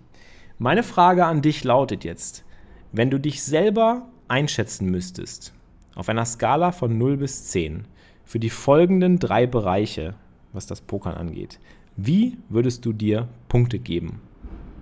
Meine 0.57 0.83
Frage 0.83 1.25
an 1.25 1.41
dich 1.41 1.63
lautet 1.63 2.03
jetzt, 2.03 2.45
wenn 2.91 3.09
du 3.09 3.19
dich 3.19 3.43
selber 3.43 4.07
einschätzen 4.27 4.89
müsstest, 4.89 5.53
auf 5.95 6.09
einer 6.09 6.25
Skala 6.25 6.71
von 6.71 6.97
0 6.97 7.17
bis 7.17 7.49
10, 7.49 7.85
für 8.23 8.39
die 8.39 8.49
folgenden 8.49 9.19
drei 9.19 9.45
Bereiche, 9.45 10.15
was 10.53 10.65
das 10.65 10.81
Pokern 10.81 11.15
angeht, 11.15 11.59
wie 11.97 12.37
würdest 12.49 12.85
du 12.85 12.93
dir 12.93 13.27
Punkte 13.47 13.79
geben? 13.79 14.21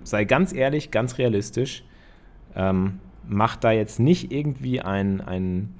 Sei 0.02 0.24
ganz 0.24 0.52
ehrlich, 0.52 0.90
ganz 0.90 1.18
realistisch. 1.18 1.84
Ähm, 2.54 3.00
mach 3.28 3.56
da 3.56 3.72
jetzt 3.72 4.00
nicht 4.00 4.32
irgendwie 4.32 4.80
ein, 4.80 5.20
ein 5.20 5.74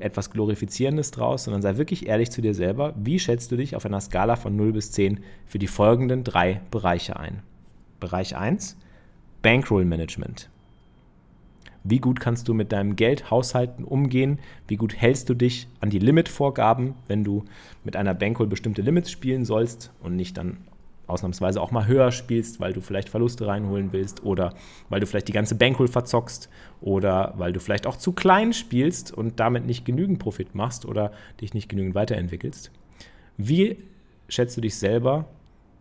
etwas 0.00 0.30
Glorifizierendes 0.30 1.10
draus, 1.10 1.44
sondern 1.44 1.62
sei 1.62 1.76
wirklich 1.76 2.06
ehrlich 2.06 2.30
zu 2.30 2.42
dir 2.42 2.54
selber. 2.54 2.94
Wie 2.96 3.18
schätzt 3.18 3.52
du 3.52 3.56
dich 3.56 3.76
auf 3.76 3.86
einer 3.86 4.00
Skala 4.00 4.36
von 4.36 4.56
0 4.56 4.72
bis 4.72 4.90
10 4.92 5.20
für 5.46 5.58
die 5.58 5.66
folgenden 5.66 6.24
drei 6.24 6.60
Bereiche 6.70 7.18
ein? 7.18 7.42
Bereich 8.00 8.36
1, 8.36 8.76
Bankroll 9.42 9.84
Management. 9.84 10.50
Wie 11.84 12.00
gut 12.00 12.20
kannst 12.20 12.48
du 12.48 12.54
mit 12.54 12.72
deinem 12.72 12.96
Geld 12.96 13.30
haushalten, 13.30 13.84
umgehen? 13.84 14.40
Wie 14.66 14.76
gut 14.76 14.94
hältst 14.96 15.28
du 15.28 15.34
dich 15.34 15.68
an 15.80 15.90
die 15.90 16.00
Limitvorgaben, 16.00 16.94
wenn 17.06 17.24
du 17.24 17.44
mit 17.84 17.96
einer 17.96 18.14
Bankroll 18.14 18.46
bestimmte 18.46 18.82
Limits 18.82 19.10
spielen 19.10 19.44
sollst 19.44 19.92
und 20.00 20.16
nicht 20.16 20.36
dann 20.36 20.58
ausnahmsweise 21.08 21.60
auch 21.60 21.70
mal 21.70 21.86
höher 21.86 22.12
spielst, 22.12 22.60
weil 22.60 22.72
du 22.72 22.80
vielleicht 22.80 23.08
Verluste 23.08 23.46
reinholen 23.46 23.92
willst 23.92 24.22
oder 24.24 24.54
weil 24.88 25.00
du 25.00 25.06
vielleicht 25.06 25.28
die 25.28 25.32
ganze 25.32 25.54
Bankroll 25.54 25.88
verzockst 25.88 26.48
oder 26.80 27.34
weil 27.36 27.52
du 27.52 27.60
vielleicht 27.60 27.86
auch 27.86 27.96
zu 27.96 28.12
klein 28.12 28.52
spielst 28.52 29.12
und 29.12 29.40
damit 29.40 29.66
nicht 29.66 29.84
genügend 29.84 30.18
Profit 30.18 30.54
machst 30.54 30.84
oder 30.84 31.12
dich 31.40 31.54
nicht 31.54 31.68
genügend 31.68 31.94
weiterentwickelst. 31.94 32.70
Wie 33.36 33.82
schätzt 34.28 34.56
du 34.56 34.60
dich 34.60 34.76
selber 34.76 35.26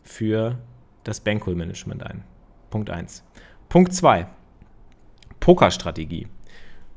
für 0.04 0.58
das 1.04 1.20
Bankroll-Management 1.20 2.04
ein? 2.04 2.24
Punkt 2.70 2.90
1. 2.90 3.24
Punkt 3.70 3.94
2. 3.94 4.28
Pokerstrategie. 5.40 6.28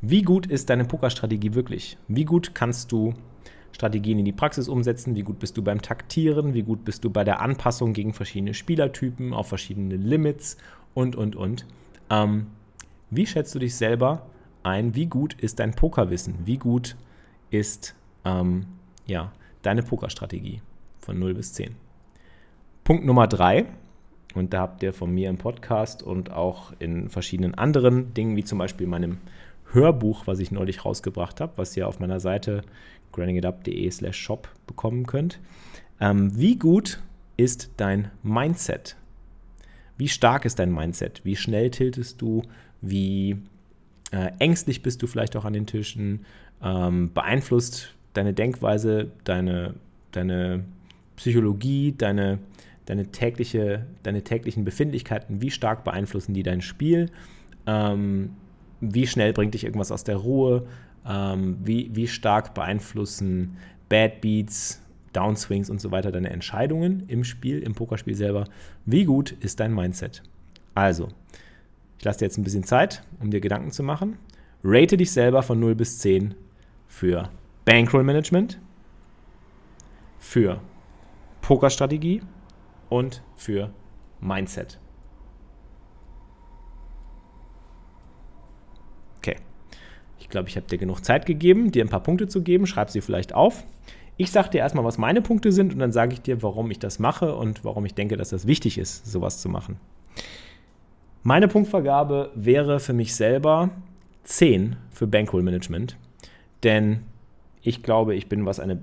Wie 0.00 0.22
gut 0.22 0.46
ist 0.46 0.70
deine 0.70 0.84
Pokerstrategie 0.84 1.54
wirklich? 1.54 1.99
Wie 2.08 2.25
gut 2.25 2.54
kannst 2.54 2.90
du 2.90 3.14
Strategien 3.72 4.18
in 4.18 4.24
die 4.24 4.32
Praxis 4.32 4.68
umsetzen, 4.68 5.14
wie 5.14 5.22
gut 5.22 5.38
bist 5.38 5.56
du 5.56 5.62
beim 5.62 5.82
Taktieren, 5.82 6.54
wie 6.54 6.62
gut 6.62 6.84
bist 6.84 7.04
du 7.04 7.10
bei 7.10 7.24
der 7.24 7.40
Anpassung 7.40 7.92
gegen 7.92 8.12
verschiedene 8.12 8.54
Spielertypen, 8.54 9.32
auf 9.32 9.48
verschiedene 9.48 9.96
Limits 9.96 10.56
und, 10.94 11.16
und, 11.16 11.36
und. 11.36 11.66
Ähm, 12.10 12.46
wie 13.10 13.26
schätzt 13.26 13.54
du 13.54 13.58
dich 13.58 13.74
selber 13.74 14.26
ein? 14.62 14.94
Wie 14.94 15.06
gut 15.06 15.34
ist 15.34 15.58
dein 15.58 15.74
Pokerwissen? 15.74 16.34
Wie 16.44 16.58
gut 16.58 16.96
ist 17.50 17.94
ähm, 18.24 18.66
ja, 19.06 19.32
deine 19.62 19.82
Pokerstrategie 19.82 20.62
von 20.98 21.18
0 21.18 21.34
bis 21.34 21.52
10? 21.54 21.74
Punkt 22.84 23.04
Nummer 23.04 23.26
3, 23.26 23.66
und 24.34 24.52
da 24.52 24.60
habt 24.60 24.82
ihr 24.82 24.92
von 24.92 25.12
mir 25.12 25.28
im 25.28 25.38
Podcast 25.38 26.02
und 26.02 26.30
auch 26.30 26.72
in 26.78 27.08
verschiedenen 27.08 27.54
anderen 27.54 28.14
Dingen, 28.14 28.36
wie 28.36 28.44
zum 28.44 28.58
Beispiel 28.58 28.86
meinem 28.86 29.18
Hörbuch, 29.72 30.26
was 30.26 30.38
ich 30.38 30.50
neulich 30.50 30.84
rausgebracht 30.84 31.40
habe, 31.40 31.52
was 31.56 31.76
ihr 31.76 31.86
auf 31.86 32.00
meiner 32.00 32.20
Seite 32.20 32.62
grindingitup.de 33.12 33.90
slash 33.90 34.16
shop 34.16 34.48
bekommen 34.66 35.06
könnt. 35.06 35.40
Ähm, 36.00 36.36
wie 36.36 36.56
gut 36.56 37.00
ist 37.36 37.70
dein 37.76 38.10
Mindset? 38.22 38.96
Wie 39.96 40.08
stark 40.08 40.44
ist 40.44 40.58
dein 40.58 40.72
Mindset? 40.72 41.20
Wie 41.24 41.36
schnell 41.36 41.70
tiltest 41.70 42.22
du? 42.22 42.42
Wie 42.80 43.36
äh, 44.12 44.32
ängstlich 44.38 44.82
bist 44.82 45.02
du 45.02 45.06
vielleicht 45.06 45.36
auch 45.36 45.44
an 45.44 45.52
den 45.52 45.66
Tischen? 45.66 46.24
Ähm, 46.62 47.12
beeinflusst 47.12 47.94
deine 48.12 48.32
Denkweise, 48.32 49.10
deine, 49.24 49.74
deine 50.12 50.64
Psychologie, 51.16 51.94
deine, 51.96 52.38
deine, 52.86 53.06
tägliche, 53.12 53.86
deine 54.02 54.22
täglichen 54.22 54.64
Befindlichkeiten, 54.64 55.42
wie 55.42 55.50
stark 55.50 55.84
beeinflussen 55.84 56.34
die 56.34 56.42
dein 56.42 56.62
Spiel? 56.62 57.10
Ähm, 57.66 58.30
wie 58.80 59.06
schnell 59.06 59.32
bringt 59.32 59.54
dich 59.54 59.64
irgendwas 59.64 59.92
aus 59.92 60.04
der 60.04 60.16
Ruhe? 60.16 60.66
Ähm, 61.06 61.58
wie, 61.62 61.90
wie 61.94 62.08
stark 62.08 62.54
beeinflussen 62.54 63.56
Bad 63.88 64.20
Beats, 64.20 64.82
Downswings 65.12 65.70
und 65.70 65.80
so 65.80 65.90
weiter 65.90 66.12
deine 66.12 66.30
Entscheidungen 66.30 67.04
im 67.08 67.25
Spiel, 67.25 67.62
im 67.62 67.75
Pokerspiel 67.75 68.14
selber? 68.14 68.44
Wie 68.87 69.04
gut 69.04 69.32
ist 69.40 69.60
dein 69.60 69.75
Mindset? 69.75 70.22
Also, 70.75 71.08
ich 71.99 72.04
lasse 72.04 72.20
dir 72.20 72.26
jetzt 72.26 72.38
ein 72.38 72.44
bisschen 72.44 72.64
Zeit, 72.64 73.02
um 73.20 73.30
dir 73.30 73.40
Gedanken 73.40 73.72
zu 73.72 73.82
machen. 73.82 74.16
Rate 74.62 74.96
dich 74.96 75.10
selber 75.12 75.42
von 75.42 75.58
0 75.58 75.75
bis 75.75 75.99
10 75.99 76.34
für 76.87 77.30
Bankroll 77.64 78.04
Management, 78.04 78.58
für 80.18 80.60
Pokerstrategie 81.40 82.22
und 82.88 83.22
für 83.37 83.70
Mindset. 84.20 84.78
Okay. 89.18 89.37
Ich 90.18 90.19
glaube, 90.30 90.49
ich 90.49 90.56
habe 90.56 90.66
dir 90.66 90.78
genug 90.78 91.04
Zeit 91.04 91.26
gegeben, 91.26 91.70
dir 91.70 91.84
ein 91.84 91.88
paar 91.88 92.02
Punkte 92.02 92.28
zu 92.28 92.42
geben. 92.42 92.66
Schreib 92.66 92.90
sie 92.90 93.00
vielleicht 93.00 93.34
auf. 93.34 93.64
Ich 94.16 94.30
sage 94.30 94.50
dir 94.50 94.58
erstmal, 94.58 94.84
was 94.84 94.99
meine 94.99 95.22
Punkte 95.22 95.50
sind 95.50 95.72
und 95.72 95.78
dann 95.78 95.92
sage 95.92 96.12
ich 96.12 96.20
dir, 96.20 96.42
warum 96.42 96.70
ich 96.70 96.78
das 96.78 96.99
mache 96.99 97.34
und 97.34 97.64
warum 97.64 97.87
ich 97.87 97.94
denke, 97.94 98.16
dass 98.16 98.30
das 98.30 98.46
wichtig 98.46 98.76
ist, 98.76 99.06
sowas 99.10 99.40
zu 99.40 99.49
machen. 99.49 99.76
Meine 101.22 101.49
Punktvergabe 101.49 102.30
wäre 102.34 102.80
für 102.80 102.92
mich 102.92 103.14
selber 103.14 103.70
10 104.25 104.76
für 104.92 105.06
Bankroll 105.06 105.42
Management, 105.42 105.96
denn 106.62 107.00
ich 107.62 107.82
glaube, 107.82 108.14
ich 108.14 108.28
bin, 108.28 108.46
was 108.46 108.60
eine 108.60 108.80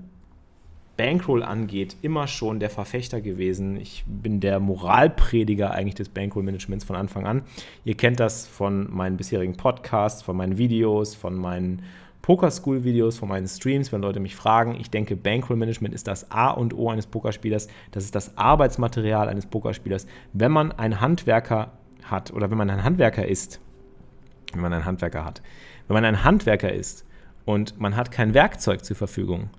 Bankroll 0.98 1.44
angeht, 1.44 1.96
immer 2.02 2.26
schon 2.26 2.58
der 2.58 2.70
Verfechter 2.70 3.20
gewesen. 3.20 3.80
Ich 3.80 4.04
bin 4.06 4.40
der 4.40 4.58
Moralprediger 4.58 5.70
eigentlich 5.70 5.94
des 5.94 6.08
Bankroll-Managements 6.08 6.84
von 6.84 6.96
Anfang 6.96 7.24
an. 7.24 7.42
Ihr 7.84 7.96
kennt 7.96 8.18
das 8.20 8.46
von 8.48 8.94
meinen 8.94 9.16
bisherigen 9.16 9.56
Podcasts, 9.56 10.22
von 10.22 10.36
meinen 10.36 10.58
Videos, 10.58 11.14
von 11.14 11.36
meinen 11.36 11.82
Poker-School-Videos, 12.22 13.16
von 13.16 13.28
meinen 13.28 13.46
Streams, 13.46 13.92
wenn 13.92 14.02
Leute 14.02 14.18
mich 14.18 14.34
fragen. 14.34 14.74
Ich 14.74 14.90
denke, 14.90 15.14
Bankroll-Management 15.14 15.94
ist 15.94 16.08
das 16.08 16.32
A 16.32 16.50
und 16.50 16.74
O 16.76 16.90
eines 16.90 17.06
Pokerspielers. 17.06 17.68
Das 17.92 18.02
ist 18.02 18.16
das 18.16 18.36
Arbeitsmaterial 18.36 19.28
eines 19.28 19.46
Pokerspielers. 19.46 20.08
Wenn 20.32 20.50
man 20.50 20.72
einen 20.72 21.00
Handwerker 21.00 21.72
hat 22.02 22.32
oder 22.32 22.50
wenn 22.50 22.58
man 22.58 22.70
ein 22.70 22.82
Handwerker 22.82 23.26
ist, 23.26 23.60
wenn 24.52 24.62
man 24.62 24.72
einen 24.72 24.84
Handwerker 24.84 25.24
hat, 25.24 25.42
wenn 25.86 25.94
man 25.94 26.04
ein 26.04 26.24
Handwerker 26.24 26.72
ist 26.72 27.06
und 27.44 27.80
man 27.80 27.94
hat 27.94 28.10
kein 28.10 28.34
Werkzeug 28.34 28.84
zur 28.84 28.96
Verfügung, 28.96 29.50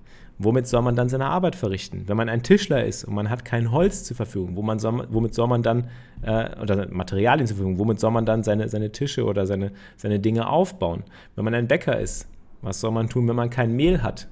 womit 0.42 0.66
soll 0.66 0.80
man 0.80 0.96
dann 0.96 1.10
seine 1.10 1.26
Arbeit 1.26 1.54
verrichten? 1.54 2.04
Wenn 2.06 2.16
man 2.16 2.30
ein 2.30 2.42
Tischler 2.42 2.84
ist 2.84 3.04
und 3.04 3.14
man 3.14 3.28
hat 3.28 3.44
kein 3.44 3.70
Holz 3.70 4.04
zur 4.04 4.16
Verfügung, 4.16 4.56
wo 4.56 4.78
soll, 4.78 5.06
womit 5.10 5.34
soll 5.34 5.46
man 5.46 5.62
dann, 5.62 5.90
äh, 6.22 6.58
oder 6.60 6.88
Materialien 6.90 7.46
zur 7.46 7.58
Verfügung, 7.58 7.78
womit 7.78 8.00
soll 8.00 8.10
man 8.10 8.24
dann 8.24 8.42
seine, 8.42 8.68
seine 8.70 8.90
Tische 8.90 9.24
oder 9.24 9.46
seine, 9.46 9.70
seine 9.98 10.18
Dinge 10.18 10.48
aufbauen? 10.48 11.04
Wenn 11.36 11.44
man 11.44 11.54
ein 11.54 11.68
Bäcker 11.68 12.00
ist, 12.00 12.26
was 12.62 12.80
soll 12.80 12.90
man 12.90 13.10
tun, 13.10 13.28
wenn 13.28 13.36
man 13.36 13.50
kein 13.50 13.76
Mehl 13.76 14.02
hat? 14.02 14.28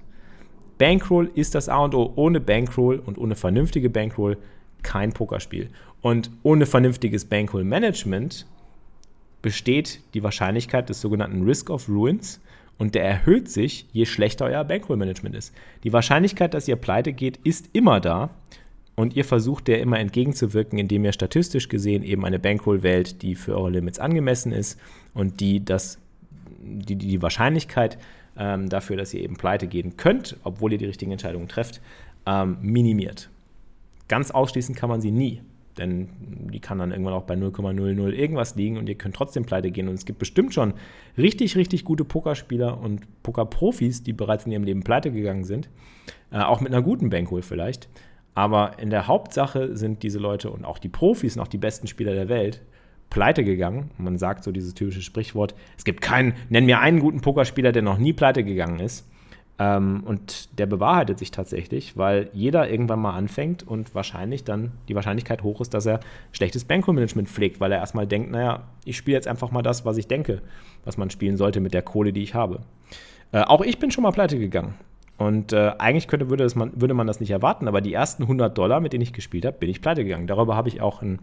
Bankroll 0.79 1.31
ist 1.35 1.55
das 1.55 1.69
A 1.69 1.85
und 1.85 1.95
O. 1.95 2.13
Ohne 2.17 2.41
Bankroll 2.41 3.03
und 3.05 3.19
ohne 3.19 3.35
vernünftige 3.35 3.91
Bankroll 3.91 4.39
kein 4.83 5.13
Pokerspiel. 5.13 5.69
Und 6.01 6.31
ohne 6.43 6.65
vernünftiges 6.65 7.27
Bankroll-Management 7.27 8.47
besteht 9.43 10.01
die 10.15 10.23
Wahrscheinlichkeit 10.23 10.89
des 10.89 11.01
sogenannten 11.01 11.45
Risk 11.45 11.69
of 11.69 11.89
Ruins, 11.89 12.41
und 12.79 12.95
der 12.95 13.05
erhöht 13.05 13.51
sich, 13.51 13.87
je 13.93 14.07
schlechter 14.07 14.47
euer 14.47 14.65
Bankroll-Management 14.65 15.35
ist. 15.35 15.55
Die 15.85 15.93
Wahrscheinlichkeit, 15.93 16.55
dass 16.55 16.69
ihr 16.69 16.77
pleite 16.77 17.13
geht, 17.13 17.39
ist 17.39 17.71
immer 17.73 18.01
da. 18.01 18.31
Und 18.95 19.15
ihr 19.15 19.25
versucht 19.25 19.69
der 19.69 19.81
immer 19.81 19.99
entgegenzuwirken, 20.01 20.79
indem 20.79 21.05
ihr 21.05 21.13
statistisch 21.13 21.69
gesehen 21.69 22.03
eben 22.03 22.25
eine 22.25 22.41
Bankroll 22.41 22.83
wählt, 22.83 23.23
die 23.23 23.37
für 23.37 23.57
eure 23.57 23.71
Limits 23.71 24.01
angemessen 24.01 24.51
ist 24.51 24.81
und 25.15 25.39
die 25.39 25.65
das, 25.65 25.99
die, 26.61 26.97
die 26.97 27.23
Wahrscheinlichkeit 27.23 27.99
ähm, 28.37 28.69
dafür, 28.69 28.97
dass 28.97 29.15
ihr 29.15 29.23
eben 29.23 29.37
pleite 29.37 29.69
gehen 29.69 29.97
könnt, 29.97 30.37
obwohl 30.43 30.73
ihr 30.73 30.79
die 30.79 30.87
richtigen 30.87 31.13
Entscheidungen 31.13 31.47
trefft, 31.47 31.81
ähm, 32.27 32.59
minimiert. 32.61 33.31
Ganz 34.09 34.33
ausschließen 34.33 34.75
kann 34.75 34.89
man 34.89 35.01
sie 35.01 35.13
nie. 35.13 35.43
Denn 35.79 36.09
die 36.53 36.61
kann 36.61 36.79
dann 36.79 36.91
irgendwann 36.91 37.15
auch 37.15 37.23
bei 37.23 37.35
0,00 37.35 38.11
irgendwas 38.11 38.57
liegen 38.57 38.77
und 38.79 38.89
ihr 38.89 38.97
könnt 38.97 39.15
trotzdem 39.15 39.45
pleite 39.45 39.71
gehen. 39.71 39.89
Und 39.89 39.95
es 39.95 40.05
gibt 40.05 40.19
bestimmt 40.19 40.53
schon 40.53 40.75
richtig, 41.17 41.57
richtig 41.57 41.85
gute 41.85 42.05
Pokerspieler 42.05 42.81
und 42.81 43.23
Pokerprofis, 43.23 44.03
die 44.03 44.13
bereits 44.13 44.47
in 44.47 44.53
ihrem 44.53 44.65
Leben 44.65 44.83
pleite 44.83 45.13
gegangen 45.13 45.45
sind. 45.45 45.69
Äh, 46.31 46.41
auch 46.41 46.61
mit 46.61 46.73
einer 46.73 46.83
guten 46.83 47.11
Bankroll 47.11 47.43
vielleicht. 47.43 47.89
Aber 48.35 48.79
in 48.79 48.91
der 48.91 49.07
Hauptsache 49.07 49.77
sind 49.77 50.03
diese 50.03 50.19
Leute 50.19 50.51
und 50.51 50.65
auch 50.65 50.79
die 50.79 50.89
Profis 50.89 51.37
und 51.37 51.43
auch 51.43 51.49
die 51.49 51.59
besten 51.59 51.87
Spieler 51.87 52.15
der 52.15 52.29
Welt 52.29 52.63
pleite 53.11 53.43
gegangen. 53.43 53.91
Man 53.99 54.19
sagt 54.19 54.45
so 54.45 54.53
dieses 54.53 54.75
typische 54.75 55.03
Sprichwort: 55.03 55.55
Es 55.77 55.85
gibt 55.85 56.01
keinen, 56.01 56.35
nenn 56.49 56.67
mir 56.67 56.81
einen 56.81 57.01
guten 57.01 57.21
Pokerspieler, 57.21 57.73
der 57.73 57.83
noch 57.83 57.99
nie 57.99 58.13
pleite 58.13 58.45
gegangen 58.45 58.81
ist. 58.81 59.09
Ähm, 59.59 60.03
und 60.05 60.59
der 60.59 60.67
bewahrheitet 60.67 61.19
sich 61.19 61.31
tatsächlich, 61.31 61.97
weil 61.97 62.31
jeder 62.33 62.71
irgendwann 62.71 63.01
mal 63.01 63.15
anfängt 63.15 63.67
und 63.67 63.95
wahrscheinlich 63.95 64.45
dann 64.45 64.73
die 64.89 64.95
Wahrscheinlichkeit 64.95 65.43
hoch 65.43 65.61
ist, 65.61 65.75
dass 65.75 65.87
er 65.87 66.01
schlechtes 66.33 66.65
Bankroll-Management 66.65 67.29
pflegt, 67.29 67.61
weil 67.61 67.73
er 67.73 67.79
erstmal 67.79 68.07
denkt, 68.07 68.31
naja, 68.31 68.69
ich 68.85 68.97
spiele 68.97 69.17
jetzt 69.17 69.27
einfach 69.27 69.51
mal 69.51 69.63
das, 69.63 69.85
was 69.85 69.97
ich 69.97 70.07
denke, 70.07 70.43
was 70.85 70.97
man 70.97 71.11
spielen 71.11 71.37
sollte 71.37 71.61
mit 71.61 71.75
der 71.75 71.83
Kohle, 71.83 72.13
die 72.13 72.23
ich 72.23 72.35
habe. 72.35 72.61
Äh, 73.33 73.43
auch 73.43 73.63
ich 73.63 73.79
bin 73.79 73.91
schon 73.91 74.03
mal 74.03 74.13
pleite 74.13 74.39
gegangen. 74.39 74.75
Und 75.19 75.53
äh, 75.53 75.73
eigentlich 75.79 76.07
könnte, 76.07 76.31
würde, 76.31 76.49
man, 76.55 76.81
würde 76.81 76.95
man 76.95 77.09
das 77.09 77.19
nicht 77.19 77.31
erwarten, 77.31 77.67
aber 77.67 77.81
die 77.81 77.93
ersten 77.93 78.23
100 78.23 78.57
Dollar, 78.57 78.79
mit 78.79 78.93
denen 78.93 79.03
ich 79.03 79.13
gespielt 79.13 79.45
habe, 79.45 79.59
bin 79.59 79.69
ich 79.69 79.83
pleite 79.83 80.05
gegangen. 80.05 80.29
Darüber 80.29 80.55
habe 80.55 80.69
ich 80.69 80.81
auch 80.81 81.03
in 81.03 81.19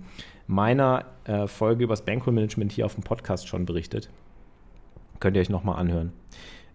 meiner 0.48 1.06
äh, 1.24 1.48
Folge 1.48 1.86
über 1.86 1.94
das 1.94 2.04
Bankroll-Management 2.04 2.74
hier 2.74 2.86
auf 2.86 2.96
dem 2.96 3.04
Podcast 3.04 3.48
schon 3.48 3.65
berichtet. 3.65 4.10
Könnt 5.22 5.38
ihr 5.38 5.42
euch 5.42 5.50
nochmal 5.50 5.80
anhören. 5.80 6.12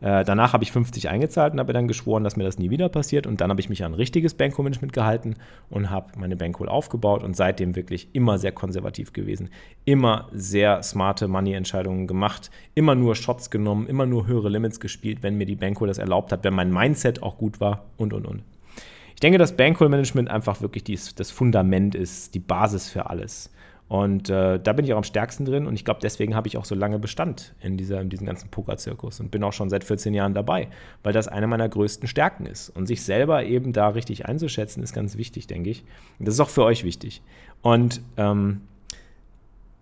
Äh, 0.00 0.24
danach 0.24 0.52
habe 0.52 0.64
ich 0.64 0.72
50 0.72 1.08
eingezahlt 1.08 1.52
und 1.52 1.60
habe 1.60 1.72
dann 1.72 1.88
geschworen, 1.88 2.24
dass 2.24 2.36
mir 2.36 2.44
das 2.44 2.58
nie 2.58 2.70
wieder 2.70 2.88
passiert. 2.88 3.26
Und 3.26 3.40
dann 3.40 3.50
habe 3.50 3.60
ich 3.60 3.68
mich 3.68 3.84
an 3.84 3.94
richtiges 3.94 4.34
Bankroll-Management 4.34 4.92
gehalten 4.92 5.36
und 5.68 5.90
habe 5.90 6.12
meine 6.18 6.36
Bankroll 6.36 6.68
aufgebaut 6.68 7.22
und 7.22 7.36
seitdem 7.36 7.76
wirklich 7.76 8.08
immer 8.12 8.38
sehr 8.38 8.52
konservativ 8.52 9.12
gewesen. 9.12 9.50
Immer 9.84 10.28
sehr 10.32 10.82
smarte 10.82 11.28
Money-Entscheidungen 11.28 12.06
gemacht, 12.06 12.50
immer 12.74 12.94
nur 12.94 13.14
Shots 13.14 13.50
genommen, 13.50 13.86
immer 13.86 14.06
nur 14.06 14.26
höhere 14.26 14.48
Limits 14.48 14.80
gespielt, 14.80 15.22
wenn 15.22 15.36
mir 15.36 15.46
die 15.46 15.56
Bankroll 15.56 15.88
das 15.88 15.98
erlaubt 15.98 16.32
hat, 16.32 16.44
wenn 16.44 16.54
mein 16.54 16.72
Mindset 16.72 17.22
auch 17.22 17.36
gut 17.36 17.60
war 17.60 17.84
und 17.96 18.12
und 18.12 18.26
und. 18.26 18.42
Ich 19.14 19.20
denke, 19.20 19.36
dass 19.36 19.54
Bankroll-Management 19.54 20.30
einfach 20.30 20.62
wirklich 20.62 20.84
dies, 20.84 21.14
das 21.14 21.30
Fundament 21.30 21.94
ist, 21.94 22.34
die 22.34 22.38
Basis 22.38 22.88
für 22.88 23.10
alles. 23.10 23.50
Und 23.90 24.30
äh, 24.30 24.60
da 24.60 24.72
bin 24.72 24.84
ich 24.84 24.92
auch 24.92 24.98
am 24.98 25.02
stärksten 25.02 25.44
drin 25.44 25.66
und 25.66 25.74
ich 25.74 25.84
glaube, 25.84 25.98
deswegen 26.00 26.36
habe 26.36 26.46
ich 26.46 26.56
auch 26.56 26.64
so 26.64 26.76
lange 26.76 27.00
Bestand 27.00 27.56
in, 27.60 27.76
dieser, 27.76 28.00
in 28.00 28.08
diesem 28.08 28.24
ganzen 28.24 28.48
Pokerzirkus 28.48 29.18
und 29.18 29.32
bin 29.32 29.42
auch 29.42 29.52
schon 29.52 29.68
seit 29.68 29.82
14 29.82 30.14
Jahren 30.14 30.32
dabei, 30.32 30.68
weil 31.02 31.12
das 31.12 31.26
eine 31.26 31.48
meiner 31.48 31.68
größten 31.68 32.06
Stärken 32.06 32.46
ist. 32.46 32.70
Und 32.70 32.86
sich 32.86 33.02
selber 33.02 33.42
eben 33.42 33.72
da 33.72 33.88
richtig 33.88 34.26
einzuschätzen, 34.26 34.80
ist 34.84 34.92
ganz 34.92 35.16
wichtig, 35.16 35.48
denke 35.48 35.70
ich. 35.70 35.82
Und 36.20 36.28
das 36.28 36.34
ist 36.34 36.40
auch 36.40 36.50
für 36.50 36.62
euch 36.62 36.84
wichtig. 36.84 37.20
Und 37.62 38.00
ähm, 38.16 38.60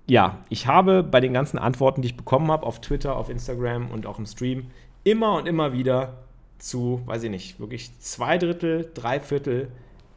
ja, 0.06 0.38
ich 0.48 0.66
habe 0.66 1.02
bei 1.02 1.20
den 1.20 1.34
ganzen 1.34 1.58
Antworten, 1.58 2.00
die 2.00 2.08
ich 2.08 2.16
bekommen 2.16 2.50
habe 2.50 2.64
auf 2.64 2.80
Twitter, 2.80 3.14
auf 3.14 3.28
Instagram 3.28 3.90
und 3.90 4.06
auch 4.06 4.18
im 4.18 4.24
Stream, 4.24 4.68
immer 5.04 5.34
und 5.34 5.46
immer 5.46 5.74
wieder 5.74 6.14
zu, 6.56 7.02
weiß 7.04 7.24
ich 7.24 7.30
nicht, 7.30 7.60
wirklich 7.60 7.90
zwei 7.98 8.38
Drittel, 8.38 8.90
drei 8.94 9.20
Viertel 9.20 9.68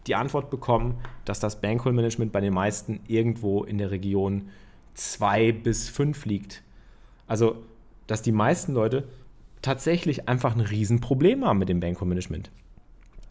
die 0.07 0.15
Antwort 0.15 0.49
bekommen, 0.49 0.95
dass 1.25 1.39
das 1.39 1.61
Bankroll-Management 1.61 2.31
bei 2.31 2.41
den 2.41 2.53
meisten 2.53 3.01
irgendwo 3.07 3.63
in 3.63 3.77
der 3.77 3.91
Region 3.91 4.49
2 4.95 5.51
bis 5.51 5.89
5 5.89 6.25
liegt. 6.25 6.63
Also, 7.27 7.57
dass 8.07 8.21
die 8.21 8.31
meisten 8.31 8.73
Leute 8.73 9.07
tatsächlich 9.61 10.27
einfach 10.27 10.55
ein 10.55 10.61
Riesenproblem 10.61 11.45
haben 11.45 11.59
mit 11.59 11.69
dem 11.69 11.79
Bankroll-Management. 11.79 12.51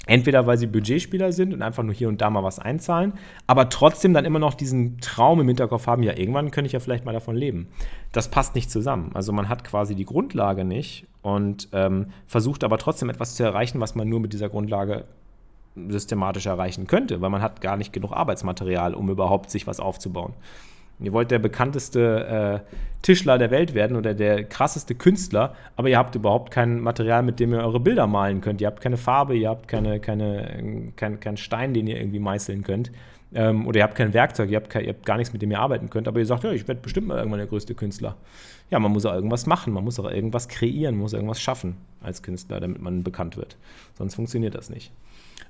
Entweder 0.07 0.47
weil 0.47 0.57
sie 0.57 0.67
Budgetspieler 0.67 1.31
sind 1.31 1.53
und 1.53 1.61
einfach 1.61 1.83
nur 1.83 1.95
hier 1.95 2.09
und 2.09 2.23
da 2.23 2.31
mal 2.31 2.43
was 2.43 2.59
einzahlen, 2.59 3.13
aber 3.47 3.69
trotzdem 3.69 4.15
dann 4.15 4.25
immer 4.25 4.39
noch 4.39 4.55
diesen 4.55 4.99
Traum 5.01 5.41
im 5.41 5.49
Hinterkopf 5.49 5.87
haben, 5.87 6.03
ja, 6.03 6.17
irgendwann 6.17 6.51
könnte 6.51 6.67
ich 6.67 6.73
ja 6.73 6.81
vielleicht 6.81 7.05
mal 7.05 7.13
davon 7.13 7.37
leben. 7.37 7.69
Das 8.11 8.31
passt 8.31 8.55
nicht 8.55 8.71
zusammen. 8.71 9.11
Also 9.13 9.33
man 9.33 9.51
hat 9.51 9.63
quasi 9.63 9.95
die 9.95 10.07
Grundlage 10.07 10.65
nicht 10.65 11.07
und 11.21 11.69
ähm, 11.73 12.07
versucht 12.27 12.65
aber 12.65 12.79
trotzdem 12.79 13.11
etwas 13.11 13.35
zu 13.35 13.43
erreichen, 13.43 13.79
was 13.79 13.95
man 13.95 14.09
nur 14.09 14.21
mit 14.21 14.33
dieser 14.33 14.49
Grundlage 14.49 15.05
systematisch 15.89 16.47
erreichen 16.47 16.87
könnte, 16.87 17.21
weil 17.21 17.31
man 17.31 17.43
hat 17.43 17.61
gar 17.61 17.77
nicht 17.77 17.93
genug 17.93 18.13
Arbeitsmaterial, 18.13 18.95
um 18.95 19.09
überhaupt 19.09 19.51
sich 19.51 19.67
was 19.67 19.81
aufzubauen. 19.81 20.35
Ihr 21.03 21.13
wollt 21.13 21.31
der 21.31 21.39
bekannteste 21.39 22.63
äh, 22.67 22.75
Tischler 23.03 23.39
der 23.39 23.51
Welt 23.51 23.73
werden 23.73 23.97
oder 23.97 24.13
der 24.13 24.45
krasseste 24.45 24.95
Künstler, 24.95 25.55
aber 25.77 25.89
ihr 25.89 25.97
habt 25.97 26.15
überhaupt 26.15 26.51
kein 26.51 26.81
Material, 26.81 27.23
mit 27.23 27.41
dem 27.41 27.55
ihr 27.55 27.61
eure 27.61 27.81
Bilder 27.81 28.07
malen 28.07 28.43
könnt. 28.43 28.61
Ihr 28.61 28.67
habt 28.67 28.83
keine 28.83 28.99
Farbe, 28.99 29.35
ihr 29.35 29.49
habt 29.49 29.67
keine, 29.67 29.99
keine, 30.01 30.93
kein, 30.97 31.19
keinen 31.19 31.37
Stein, 31.39 31.73
den 31.73 31.87
ihr 31.87 31.97
irgendwie 31.97 32.19
meißeln 32.19 32.63
könnt. 32.63 32.93
Ähm, 33.33 33.67
oder 33.67 33.79
ihr 33.79 33.85
habt 33.85 33.95
kein 33.95 34.13
Werkzeug, 34.13 34.51
ihr 34.51 34.57
habt, 34.57 34.69
kein, 34.69 34.85
ihr 34.85 34.91
habt 34.91 35.07
gar 35.07 35.17
nichts, 35.17 35.33
mit 35.33 35.41
dem 35.41 35.51
ihr 35.51 35.61
arbeiten 35.61 35.89
könnt, 35.89 36.09
aber 36.09 36.19
ihr 36.19 36.27
sagt, 36.27 36.45
ja, 36.45 36.53
ich 36.53 36.67
werde 36.69 36.81
bestimmt 36.81 37.07
mal 37.07 37.17
irgendwann 37.17 37.39
der 37.39 37.47
größte 37.47 37.75
Künstler. 37.75 38.17
Ja, 38.71 38.79
man 38.79 38.93
muss 38.93 39.07
auch 39.07 39.15
irgendwas 39.15 39.47
machen, 39.47 39.73
man 39.73 39.85
muss 39.85 39.99
auch 40.01 40.11
irgendwas 40.11 40.49
kreieren, 40.49 40.97
man 40.97 41.03
muss 41.03 41.13
irgendwas 41.13 41.41
schaffen 41.41 41.77
als 42.03 42.23
Künstler, 42.23 42.61
damit 42.61 42.83
man 42.83 43.05
bekannt 43.05 43.37
wird. 43.37 43.57
Sonst 43.97 44.17
funktioniert 44.17 44.55
das 44.55 44.69
nicht. 44.69 44.93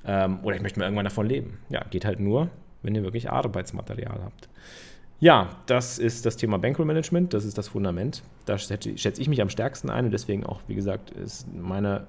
Ähm, 0.04 0.40
oder 0.42 0.56
ich 0.56 0.62
möchte 0.62 0.78
mal 0.78 0.86
irgendwann 0.86 1.04
davon 1.04 1.26
leben. 1.26 1.58
Ja, 1.68 1.84
geht 1.90 2.04
halt 2.04 2.20
nur, 2.20 2.50
wenn 2.82 2.94
ihr 2.94 3.02
wirklich 3.02 3.30
Arbeitsmaterial 3.30 4.20
habt. 4.24 4.48
Ja, 5.20 5.50
das 5.66 5.98
ist 5.98 6.24
das 6.24 6.38
Thema 6.38 6.58
Bankroll 6.58 6.86
Management, 6.86 7.34
das 7.34 7.44
ist 7.44 7.58
das 7.58 7.68
Fundament. 7.68 8.22
Da 8.46 8.56
schätze 8.56 8.90
ich 8.90 9.28
mich 9.28 9.42
am 9.42 9.50
stärksten 9.50 9.90
ein 9.90 10.06
und 10.06 10.12
deswegen 10.12 10.46
auch, 10.46 10.62
wie 10.66 10.74
gesagt, 10.74 11.10
ist 11.10 11.46
meine, 11.54 12.06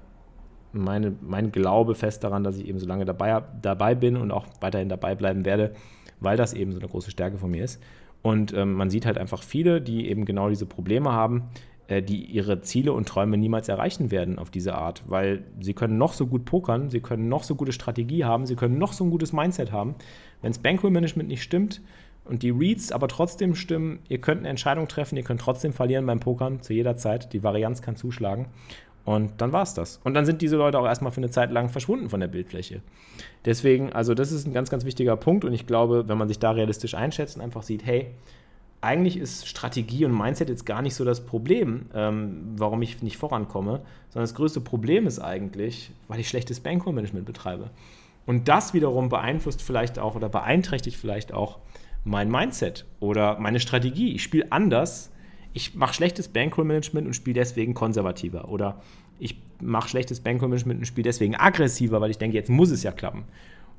meine, 0.72 1.14
mein 1.20 1.52
Glaube 1.52 1.94
fest 1.94 2.24
daran, 2.24 2.42
dass 2.42 2.56
ich 2.56 2.66
eben 2.66 2.78
so 2.78 2.86
lange 2.86 3.04
dabei, 3.04 3.42
dabei 3.60 3.94
bin 3.94 4.16
und 4.16 4.30
auch 4.30 4.46
weiterhin 4.60 4.88
dabei 4.88 5.14
bleiben 5.14 5.44
werde, 5.44 5.74
weil 6.20 6.38
das 6.38 6.54
eben 6.54 6.72
so 6.72 6.78
eine 6.78 6.88
große 6.88 7.10
Stärke 7.10 7.36
von 7.36 7.50
mir 7.50 7.64
ist. 7.64 7.82
Und 8.22 8.54
ähm, 8.54 8.72
man 8.74 8.88
sieht 8.88 9.04
halt 9.04 9.18
einfach 9.18 9.42
viele, 9.42 9.82
die 9.82 10.08
eben 10.08 10.24
genau 10.24 10.48
diese 10.48 10.64
Probleme 10.64 11.12
haben, 11.12 11.50
die 12.00 12.24
ihre 12.24 12.60
Ziele 12.60 12.92
und 12.92 13.08
Träume 13.08 13.36
niemals 13.36 13.68
erreichen 13.68 14.10
werden 14.10 14.38
auf 14.38 14.50
diese 14.50 14.74
Art, 14.74 15.02
weil 15.06 15.44
sie 15.60 15.74
können 15.74 15.98
noch 15.98 16.12
so 16.12 16.26
gut 16.26 16.44
pokern, 16.44 16.90
sie 16.90 17.00
können 17.00 17.28
noch 17.28 17.42
so 17.42 17.54
gute 17.54 17.72
Strategie 17.72 18.24
haben, 18.24 18.46
sie 18.46 18.56
können 18.56 18.78
noch 18.78 18.92
so 18.92 19.04
ein 19.04 19.10
gutes 19.10 19.32
Mindset 19.32 19.72
haben. 19.72 19.94
Wenn 20.40 20.52
das 20.52 20.62
Bankroll 20.62 20.90
Management 20.90 21.28
nicht 21.28 21.42
stimmt, 21.42 21.82
und 22.24 22.42
die 22.42 22.50
Reads 22.50 22.92
aber 22.92 23.08
trotzdem 23.08 23.54
stimmen, 23.54 23.98
ihr 24.08 24.20
könnt 24.20 24.40
eine 24.40 24.48
Entscheidung 24.48 24.86
treffen, 24.88 25.16
ihr 25.16 25.24
könnt 25.24 25.40
trotzdem 25.40 25.72
verlieren 25.72 26.06
beim 26.06 26.20
Pokern 26.20 26.62
zu 26.62 26.72
jeder 26.72 26.96
Zeit. 26.96 27.32
Die 27.32 27.42
Varianz 27.42 27.82
kann 27.82 27.96
zuschlagen. 27.96 28.46
Und 29.04 29.40
dann 29.40 29.52
war 29.52 29.62
es 29.62 29.74
das. 29.74 30.00
Und 30.04 30.14
dann 30.14 30.24
sind 30.24 30.42
diese 30.42 30.56
Leute 30.56 30.78
auch 30.78 30.86
erstmal 30.86 31.10
für 31.10 31.20
eine 31.20 31.30
Zeit 31.30 31.50
lang 31.50 31.68
verschwunden 31.68 32.08
von 32.08 32.20
der 32.20 32.28
Bildfläche. 32.28 32.82
Deswegen, 33.44 33.92
also 33.92 34.14
das 34.14 34.30
ist 34.30 34.46
ein 34.46 34.52
ganz, 34.52 34.70
ganz 34.70 34.84
wichtiger 34.84 35.16
Punkt. 35.16 35.44
Und 35.44 35.52
ich 35.52 35.66
glaube, 35.66 36.04
wenn 36.06 36.18
man 36.18 36.28
sich 36.28 36.38
da 36.38 36.52
realistisch 36.52 36.94
einschätzt 36.94 37.36
und 37.36 37.42
einfach 37.42 37.64
sieht, 37.64 37.84
hey, 37.84 38.12
eigentlich 38.82 39.16
ist 39.16 39.46
Strategie 39.46 40.04
und 40.04 40.16
Mindset 40.16 40.48
jetzt 40.48 40.66
gar 40.66 40.82
nicht 40.82 40.94
so 40.94 41.04
das 41.04 41.24
Problem, 41.24 41.86
ähm, 41.94 42.52
warum 42.56 42.82
ich 42.82 43.02
nicht 43.02 43.16
vorankomme, 43.16 43.80
sondern 44.10 44.24
das 44.24 44.34
größte 44.34 44.60
Problem 44.60 45.06
ist 45.06 45.20
eigentlich, 45.20 45.92
weil 46.08 46.20
ich 46.20 46.28
schlechtes 46.28 46.60
Bankroll-Management 46.60 47.24
betreibe. 47.24 47.70
Und 48.26 48.48
das 48.48 48.74
wiederum 48.74 49.08
beeinflusst 49.08 49.62
vielleicht 49.62 49.98
auch 49.98 50.16
oder 50.16 50.28
beeinträchtigt 50.28 50.96
vielleicht 50.96 51.32
auch 51.32 51.58
mein 52.04 52.30
Mindset 52.30 52.84
oder 53.00 53.38
meine 53.38 53.60
Strategie. 53.60 54.14
Ich 54.14 54.22
spiele 54.22 54.50
anders. 54.50 55.10
Ich 55.52 55.74
mache 55.74 55.94
schlechtes 55.94 56.28
Bankroll-Management 56.28 57.06
und 57.06 57.14
spiele 57.14 57.34
deswegen 57.34 57.74
konservativer. 57.74 58.48
Oder 58.48 58.80
ich 59.18 59.40
mache 59.60 59.88
schlechtes 59.88 60.20
Bankroll-Management 60.20 60.80
und 60.80 60.86
spiele 60.86 61.04
deswegen 61.04 61.36
aggressiver, 61.36 62.00
weil 62.00 62.10
ich 62.10 62.18
denke, 62.18 62.36
jetzt 62.36 62.50
muss 62.50 62.70
es 62.70 62.82
ja 62.82 62.90
klappen. 62.90 63.24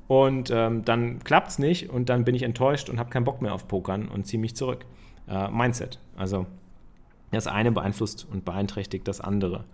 Und 0.06 0.50
ähm, 0.50 0.84
dann 0.84 1.20
klappt 1.24 1.48
es 1.48 1.58
nicht 1.58 1.90
und 1.90 2.08
dann 2.08 2.24
bin 2.24 2.34
ich 2.34 2.42
enttäuscht 2.42 2.90
und 2.90 2.98
habe 2.98 3.10
keinen 3.10 3.24
Bock 3.24 3.40
mehr 3.40 3.54
auf 3.54 3.66
Pokern 3.68 4.08
und 4.08 4.26
ziehe 4.26 4.40
mich 4.40 4.54
zurück. 4.54 4.84
Äh, 5.28 5.48
Mindset. 5.48 5.98
Also 6.16 6.46
das 7.32 7.46
eine 7.46 7.72
beeinflusst 7.72 8.26
und 8.30 8.44
beeinträchtigt 8.44 9.08
das 9.08 9.20
andere. 9.20 9.64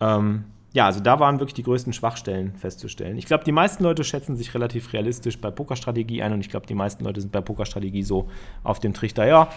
Ähm, 0.00 0.44
ja, 0.74 0.86
also 0.86 1.00
da 1.00 1.20
waren 1.20 1.38
wirklich 1.38 1.54
die 1.54 1.62
größten 1.62 1.92
Schwachstellen 1.92 2.54
festzustellen. 2.56 3.16
Ich 3.16 3.26
glaube, 3.26 3.44
die 3.44 3.52
meisten 3.52 3.84
Leute 3.84 4.04
schätzen 4.04 4.36
sich 4.36 4.54
relativ 4.54 4.92
realistisch 4.92 5.40
bei 5.40 5.50
Pokerstrategie 5.50 6.22
ein 6.22 6.32
und 6.32 6.40
ich 6.40 6.50
glaube, 6.50 6.66
die 6.66 6.74
meisten 6.74 7.04
Leute 7.04 7.20
sind 7.20 7.32
bei 7.32 7.40
Pokerstrategie 7.40 8.02
so 8.02 8.28
auf 8.64 8.80
dem 8.80 8.92
Trichter, 8.92 9.26
ja, 9.26 9.48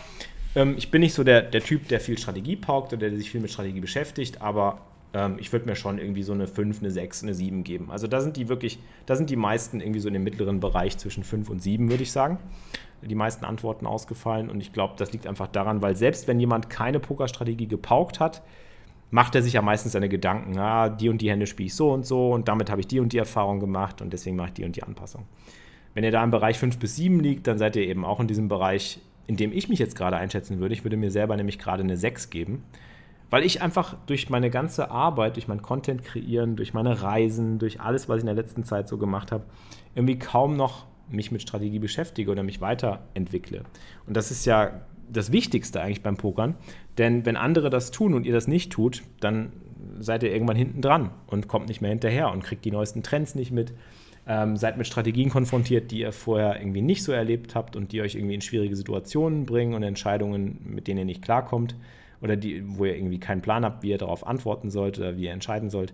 ähm, 0.56 0.76
ich 0.78 0.92
bin 0.92 1.02
nicht 1.02 1.14
so 1.14 1.24
der, 1.24 1.42
der 1.42 1.62
Typ, 1.62 1.88
der 1.88 2.00
viel 2.00 2.18
Strategie 2.18 2.56
paukt 2.56 2.94
oder 2.94 3.10
der 3.10 3.18
sich 3.18 3.32
viel 3.32 3.42
mit 3.42 3.52
Strategie 3.52 3.80
beschäftigt, 3.80 4.42
aber 4.42 4.80
ähm, 5.14 5.38
ich 5.40 5.52
würde 5.52 5.66
mir 5.66 5.76
schon 5.76 5.98
irgendwie 5.98 6.24
so 6.24 6.34
eine 6.34 6.48
5, 6.48 6.80
eine 6.80 6.92
6, 6.92 7.24
eine 7.24 7.34
7 7.34 7.64
geben. 7.64 7.92
Also 7.92 8.08
da 8.08 8.22
sind 8.22 8.38
die 8.38 8.50
wirklich, 8.50 8.80
da 9.06 9.16
sind 9.16 9.30
die 9.30 9.36
meisten 9.36 9.82
irgendwie 9.82 10.00
so 10.00 10.08
in 10.08 10.14
dem 10.14 10.24
mittleren 10.24 10.60
Bereich 10.60 10.98
zwischen 10.98 11.24
5 11.24 11.50
und 11.50 11.62
7, 11.62 11.90
würde 11.90 12.04
ich 12.04 12.12
sagen. 12.12 12.40
Die 13.02 13.16
meisten 13.16 13.46
Antworten 13.46 13.86
ausgefallen 13.86 14.50
und 14.50 14.60
ich 14.60 14.74
glaube, 14.74 14.96
das 14.98 15.12
liegt 15.14 15.28
einfach 15.28 15.48
daran, 15.48 15.82
weil 15.82 15.96
selbst 15.96 16.28
wenn 16.28 16.40
jemand 16.40 16.70
keine 16.70 17.00
Pokerstrategie 17.00 17.68
gepaukt 17.68 18.20
hat, 18.20 18.42
macht 19.12 19.36
er 19.36 19.42
sich 19.42 19.54
ja 19.54 19.62
meistens 19.62 19.94
seine 19.94 20.10
Gedanken, 20.10 20.58
ah, 20.58 20.90
die 20.90 21.10
und 21.10 21.22
die 21.22 21.30
Hände 21.30 21.48
spiele 21.48 21.68
ich 21.68 21.76
so 21.76 21.92
und 21.92 22.06
so 22.06 22.34
und 22.34 22.48
damit 22.48 22.70
habe 22.70 22.82
ich 22.82 22.88
die 22.88 23.00
und 23.00 23.14
die 23.14 23.18
Erfahrung 23.18 23.60
gemacht 23.60 24.02
und 24.02 24.12
deswegen 24.12 24.36
mache 24.36 24.48
ich 24.48 24.54
die 24.54 24.66
und 24.66 24.76
die 24.76 24.84
Anpassung. 24.84 25.26
Wenn 25.94 26.04
ihr 26.04 26.12
da 26.12 26.24
im 26.24 26.32
Bereich 26.32 26.60
5 26.60 26.80
bis 26.80 26.96
7 26.96 27.20
liegt, 27.20 27.48
dann 27.48 27.58
seid 27.58 27.76
ihr 27.76 27.84
eben 27.84 28.04
auch 28.04 28.20
in 28.20 28.28
diesem 28.28 28.48
Bereich, 28.50 29.00
in 29.26 29.38
dem 29.38 29.52
ich 29.54 29.70
mich 29.70 29.80
jetzt 29.80 29.96
gerade 29.96 30.18
einschätzen 30.18 30.60
würde. 30.60 30.74
Ich 30.74 30.84
würde 30.84 30.98
mir 30.98 31.12
selber 31.12 31.38
nämlich 31.38 31.60
gerade 31.60 31.84
eine 31.84 31.98
6 31.98 32.30
geben, 32.30 32.64
weil 33.30 33.44
ich 33.44 33.62
einfach 33.62 33.96
durch 34.06 34.30
meine 34.30 34.50
ganze 34.50 34.90
Arbeit, 34.92 35.36
durch 35.36 35.48
mein 35.48 35.62
Content 35.62 36.04
kreieren, 36.04 36.56
durch 36.56 36.74
meine 36.74 37.02
Reisen, 37.02 37.60
durch 37.60 37.82
alles, 37.82 38.08
was 38.08 38.18
ich 38.18 38.22
in 38.22 38.28
der 38.28 38.36
letzten 38.36 38.64
Zeit 38.64 38.88
so 38.88 38.98
gemacht 38.98 39.32
habe, 39.32 39.44
irgendwie 39.96 40.18
kaum 40.18 40.56
noch 40.56 40.86
mich 41.10 41.32
mit 41.32 41.42
Strategie 41.42 41.80
beschäftige 41.80 42.32
oder 42.32 42.44
mich 42.44 42.62
weiterentwickle. 42.62 43.64
Und 44.06 44.16
das 44.16 44.32
ist 44.32 44.46
ja 44.46 44.82
das 45.10 45.32
Wichtigste 45.32 45.82
eigentlich 45.82 46.04
beim 46.04 46.18
Pokern. 46.18 46.56
Denn 46.98 47.26
wenn 47.26 47.38
andere 47.38 47.70
das 47.70 47.92
tun 47.92 48.14
und 48.14 48.26
ihr 48.26 48.34
das 48.34 48.48
nicht 48.48 48.72
tut, 48.72 49.04
dann 49.20 49.52
seid 50.00 50.24
ihr 50.24 50.32
irgendwann 50.32 50.58
hinten 50.58 50.82
dran 50.82 51.12
und 51.28 51.48
kommt 51.48 51.70
nicht 51.70 51.82
mehr 51.82 51.92
hinterher 51.92 52.32
und 52.32 52.44
kriegt 52.44 52.66
die 52.66 52.72
neuesten 52.72 53.04
Trends 53.04 53.36
nicht 53.36 53.52
mit. 53.52 53.74
Ähm, 54.30 54.58
seid 54.58 54.78
mit 54.78 54.86
Strategien 54.86 55.30
konfrontiert, 55.30 55.90
die 55.90 56.00
ihr 56.00 56.12
vorher 56.12 56.60
irgendwie 56.60 56.82
nicht 56.82 57.02
so 57.02 57.14
erlebt 57.14 57.56
habt 57.56 57.78
und 57.78 57.94
die 57.94 58.02
euch 58.02 58.16
irgendwie 58.16 58.36
in 58.36 58.42
schwierige 58.42 58.76
Situationen 58.76 59.46
bringen 59.46 59.74
und 59.74 59.84
Entscheidungen, 59.84 60.60
mit 60.66 60.88
denen 60.88 61.00
ihr 61.00 61.06
nicht 61.06 61.22
klarkommt 61.22 61.76
oder 62.22 62.36
die, 62.36 62.64
wo 62.66 62.86
ihr 62.86 62.96
irgendwie 62.96 63.20
keinen 63.20 63.42
Plan 63.42 63.66
habt, 63.66 63.84
wie 63.84 63.90
ihr 63.90 63.98
darauf 63.98 64.26
antworten 64.26 64.70
sollt 64.70 64.98
oder 64.98 65.18
wie 65.18 65.26
ihr 65.26 65.32
entscheiden 65.32 65.70
sollt. 65.70 65.94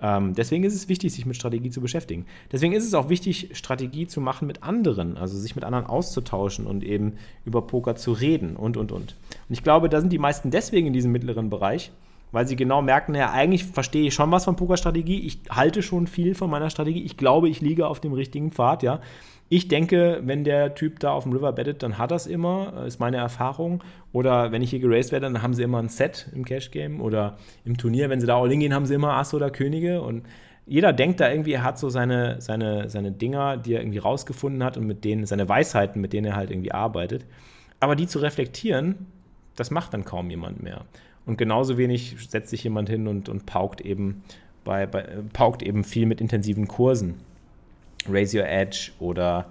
Ähm, 0.00 0.34
deswegen 0.34 0.64
ist 0.64 0.74
es 0.74 0.88
wichtig, 0.88 1.12
sich 1.12 1.24
mit 1.24 1.36
Strategie 1.36 1.70
zu 1.70 1.80
beschäftigen. 1.80 2.26
Deswegen 2.52 2.74
ist 2.74 2.84
es 2.84 2.94
auch 2.94 3.08
wichtig, 3.08 3.50
Strategie 3.52 4.06
zu 4.06 4.20
machen 4.20 4.46
mit 4.46 4.62
anderen, 4.62 5.16
also 5.16 5.38
sich 5.38 5.54
mit 5.54 5.64
anderen 5.64 5.86
auszutauschen 5.86 6.66
und 6.66 6.84
eben 6.84 7.14
über 7.44 7.62
Poker 7.62 7.96
zu 7.96 8.12
reden 8.12 8.56
und, 8.56 8.76
und, 8.76 8.92
und. 8.92 9.16
Und 9.48 9.52
ich 9.52 9.62
glaube, 9.62 9.88
da 9.88 10.00
sind 10.00 10.12
die 10.12 10.18
meisten 10.18 10.50
deswegen 10.50 10.88
in 10.88 10.92
diesem 10.92 11.12
mittleren 11.12 11.48
Bereich, 11.48 11.92
weil 12.32 12.48
sie 12.48 12.56
genau 12.56 12.82
merken, 12.82 13.14
ja, 13.14 13.30
eigentlich 13.30 13.64
verstehe 13.64 14.08
ich 14.08 14.14
schon 14.14 14.30
was 14.32 14.44
von 14.44 14.56
Pokerstrategie, 14.56 15.20
ich 15.20 15.38
halte 15.48 15.82
schon 15.82 16.08
viel 16.08 16.34
von 16.34 16.50
meiner 16.50 16.68
Strategie, 16.68 17.04
ich 17.04 17.16
glaube, 17.16 17.48
ich 17.48 17.60
liege 17.60 17.86
auf 17.86 18.00
dem 18.00 18.12
richtigen 18.12 18.50
Pfad, 18.50 18.82
ja. 18.82 19.00
Ich 19.48 19.68
denke, 19.68 20.20
wenn 20.24 20.42
der 20.42 20.74
Typ 20.74 21.00
da 21.00 21.12
auf 21.12 21.24
dem 21.24 21.32
River 21.32 21.52
bettet, 21.52 21.82
dann 21.82 21.98
hat 21.98 22.10
das 22.10 22.26
immer, 22.26 22.72
äh, 22.82 22.86
ist 22.86 22.98
meine 22.98 23.18
Erfahrung. 23.18 23.82
Oder 24.12 24.52
wenn 24.52 24.62
ich 24.62 24.70
hier 24.70 24.80
geraced 24.80 25.12
werde, 25.12 25.26
dann 25.26 25.42
haben 25.42 25.54
sie 25.54 25.62
immer 25.62 25.78
ein 25.78 25.88
Set 25.88 26.28
im 26.34 26.44
Cash 26.44 26.70
Game. 26.70 27.00
Oder 27.00 27.36
im 27.64 27.76
Turnier, 27.76 28.10
wenn 28.10 28.20
sie 28.20 28.26
da 28.26 28.40
all 28.40 28.50
in 28.50 28.60
gehen, 28.60 28.74
haben 28.74 28.86
sie 28.86 28.94
immer 28.94 29.14
Ass 29.14 29.34
oder 29.34 29.50
Könige. 29.50 30.00
Und 30.00 30.24
jeder 30.66 30.92
denkt 30.92 31.20
da 31.20 31.30
irgendwie, 31.30 31.52
er 31.52 31.62
hat 31.62 31.78
so 31.78 31.90
seine, 31.90 32.40
seine, 32.40 32.88
seine 32.88 33.12
Dinger, 33.12 33.58
die 33.58 33.74
er 33.74 33.80
irgendwie 33.80 33.98
rausgefunden 33.98 34.64
hat 34.64 34.76
und 34.76 34.86
mit 34.86 35.04
denen, 35.04 35.26
seine 35.26 35.48
Weisheiten, 35.48 36.00
mit 36.00 36.12
denen 36.12 36.26
er 36.26 36.36
halt 36.36 36.50
irgendwie 36.50 36.72
arbeitet. 36.72 37.26
Aber 37.80 37.96
die 37.96 38.06
zu 38.06 38.20
reflektieren, 38.20 39.06
das 39.56 39.70
macht 39.70 39.92
dann 39.92 40.04
kaum 40.04 40.30
jemand 40.30 40.62
mehr. 40.62 40.86
Und 41.26 41.38
genauso 41.38 41.76
wenig 41.76 42.16
setzt 42.28 42.50
sich 42.50 42.64
jemand 42.64 42.88
hin 42.88 43.08
und, 43.08 43.28
und 43.28 43.46
paukt 43.46 43.80
eben 43.82 44.22
bei, 44.64 44.86
bei, 44.86 45.06
paukt 45.32 45.62
eben 45.62 45.84
viel 45.84 46.06
mit 46.06 46.20
intensiven 46.20 46.66
Kursen. 46.66 47.14
Raise 48.08 48.38
Your 48.38 48.46
Edge 48.46 48.92
oder, 48.98 49.46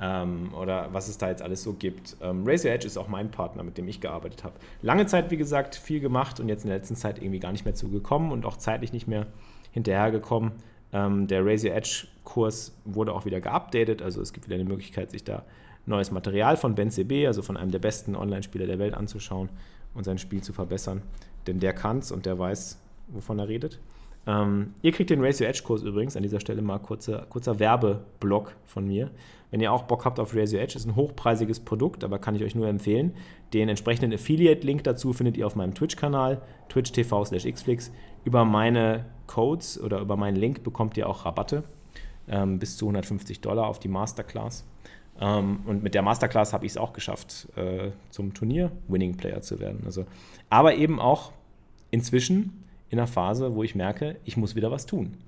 ähm, 0.00 0.52
oder 0.54 0.88
was 0.92 1.08
es 1.08 1.18
da 1.18 1.28
jetzt 1.28 1.42
alles 1.42 1.62
so 1.62 1.72
gibt. 1.72 2.16
Ähm, 2.20 2.44
Raise 2.46 2.66
Your 2.66 2.74
Edge 2.74 2.86
ist 2.86 2.96
auch 2.96 3.08
mein 3.08 3.30
Partner, 3.30 3.62
mit 3.62 3.78
dem 3.78 3.88
ich 3.88 4.00
gearbeitet 4.00 4.44
habe. 4.44 4.54
Lange 4.82 5.06
Zeit, 5.06 5.30
wie 5.30 5.36
gesagt, 5.36 5.74
viel 5.74 6.00
gemacht 6.00 6.40
und 6.40 6.48
jetzt 6.48 6.64
in 6.64 6.68
der 6.68 6.78
letzten 6.78 6.96
Zeit 6.96 7.18
irgendwie 7.18 7.40
gar 7.40 7.52
nicht 7.52 7.64
mehr 7.64 7.74
zugekommen 7.74 8.32
und 8.32 8.44
auch 8.44 8.56
zeitlich 8.56 8.92
nicht 8.92 9.08
mehr 9.08 9.26
hinterhergekommen. 9.72 10.52
Ähm, 10.92 11.26
der 11.26 11.44
Raise 11.44 11.68
Your 11.68 11.74
Edge 11.74 12.06
Kurs 12.24 12.76
wurde 12.84 13.12
auch 13.12 13.24
wieder 13.24 13.40
geupdatet, 13.40 14.02
also 14.02 14.20
es 14.20 14.32
gibt 14.32 14.46
wieder 14.46 14.56
eine 14.56 14.64
Möglichkeit, 14.64 15.10
sich 15.10 15.24
da 15.24 15.44
neues 15.86 16.10
Material 16.10 16.56
von 16.56 16.74
Ben 16.74 16.90
CB, 16.90 17.26
also 17.26 17.42
von 17.42 17.56
einem 17.56 17.70
der 17.70 17.78
besten 17.78 18.16
Online-Spieler 18.16 18.66
der 18.66 18.78
Welt 18.78 18.94
anzuschauen 18.94 19.50
und 19.94 20.04
sein 20.04 20.18
Spiel 20.18 20.42
zu 20.42 20.52
verbessern. 20.52 21.02
Denn 21.46 21.60
der 21.60 21.72
kann 21.72 21.98
es 21.98 22.10
und 22.10 22.26
der 22.26 22.38
weiß, 22.38 22.80
wovon 23.08 23.38
er 23.38 23.48
redet. 23.48 23.80
Ähm, 24.26 24.74
ihr 24.82 24.92
kriegt 24.92 25.10
den 25.10 25.20
Raise 25.20 25.42
Your 25.42 25.50
Edge 25.50 25.62
Kurs 25.64 25.82
übrigens 25.82 26.16
an 26.16 26.22
dieser 26.22 26.40
Stelle 26.40 26.62
mal 26.62 26.78
kurzer, 26.78 27.26
kurzer 27.28 27.58
Werbeblock 27.58 28.56
von 28.64 28.86
mir. 28.86 29.10
Wenn 29.50 29.60
ihr 29.60 29.72
auch 29.72 29.82
Bock 29.82 30.04
habt 30.04 30.18
auf 30.18 30.34
Raise 30.34 30.56
Your 30.56 30.62
Edge, 30.62 30.76
ist 30.76 30.86
ein 30.86 30.96
hochpreisiges 30.96 31.60
Produkt, 31.60 32.02
aber 32.02 32.18
kann 32.18 32.34
ich 32.34 32.42
euch 32.42 32.54
nur 32.54 32.66
empfehlen. 32.66 33.14
Den 33.52 33.68
entsprechenden 33.68 34.12
Affiliate-Link 34.12 34.82
dazu 34.84 35.12
findet 35.12 35.36
ihr 35.36 35.46
auf 35.46 35.56
meinem 35.56 35.74
Twitch-Kanal, 35.74 36.40
twitch.tv 36.68 37.24
slash 37.26 37.44
xflix. 37.44 37.92
Über 38.24 38.44
meine 38.44 39.04
Codes 39.26 39.80
oder 39.80 40.00
über 40.00 40.16
meinen 40.16 40.36
Link 40.36 40.64
bekommt 40.64 40.96
ihr 40.96 41.08
auch 41.08 41.24
Rabatte. 41.24 41.64
ähm, 42.28 42.58
bis 42.58 42.76
zu 42.76 42.86
150 42.86 43.40
Dollar 43.40 43.66
auf 43.66 43.78
die 43.78 43.88
Masterclass. 43.88 44.64
Ähm, 45.20 45.60
und 45.66 45.82
mit 45.82 45.94
der 45.94 46.02
Masterclass 46.02 46.52
habe 46.52 46.66
ich 46.66 46.72
es 46.72 46.78
auch 46.78 46.92
geschafft, 46.92 47.48
äh, 47.56 47.90
zum 48.10 48.34
Turnier 48.34 48.72
Winning 48.88 49.16
Player 49.16 49.42
zu 49.42 49.60
werden. 49.60 49.82
Also, 49.84 50.06
aber 50.50 50.74
eben 50.74 51.00
auch 51.00 51.32
inzwischen 51.90 52.64
in 52.94 53.00
einer 53.00 53.06
Phase, 53.06 53.54
wo 53.54 53.62
ich 53.62 53.74
merke, 53.74 54.16
ich 54.24 54.36
muss 54.36 54.54
wieder 54.54 54.70
was 54.70 54.86
tun. 54.86 55.18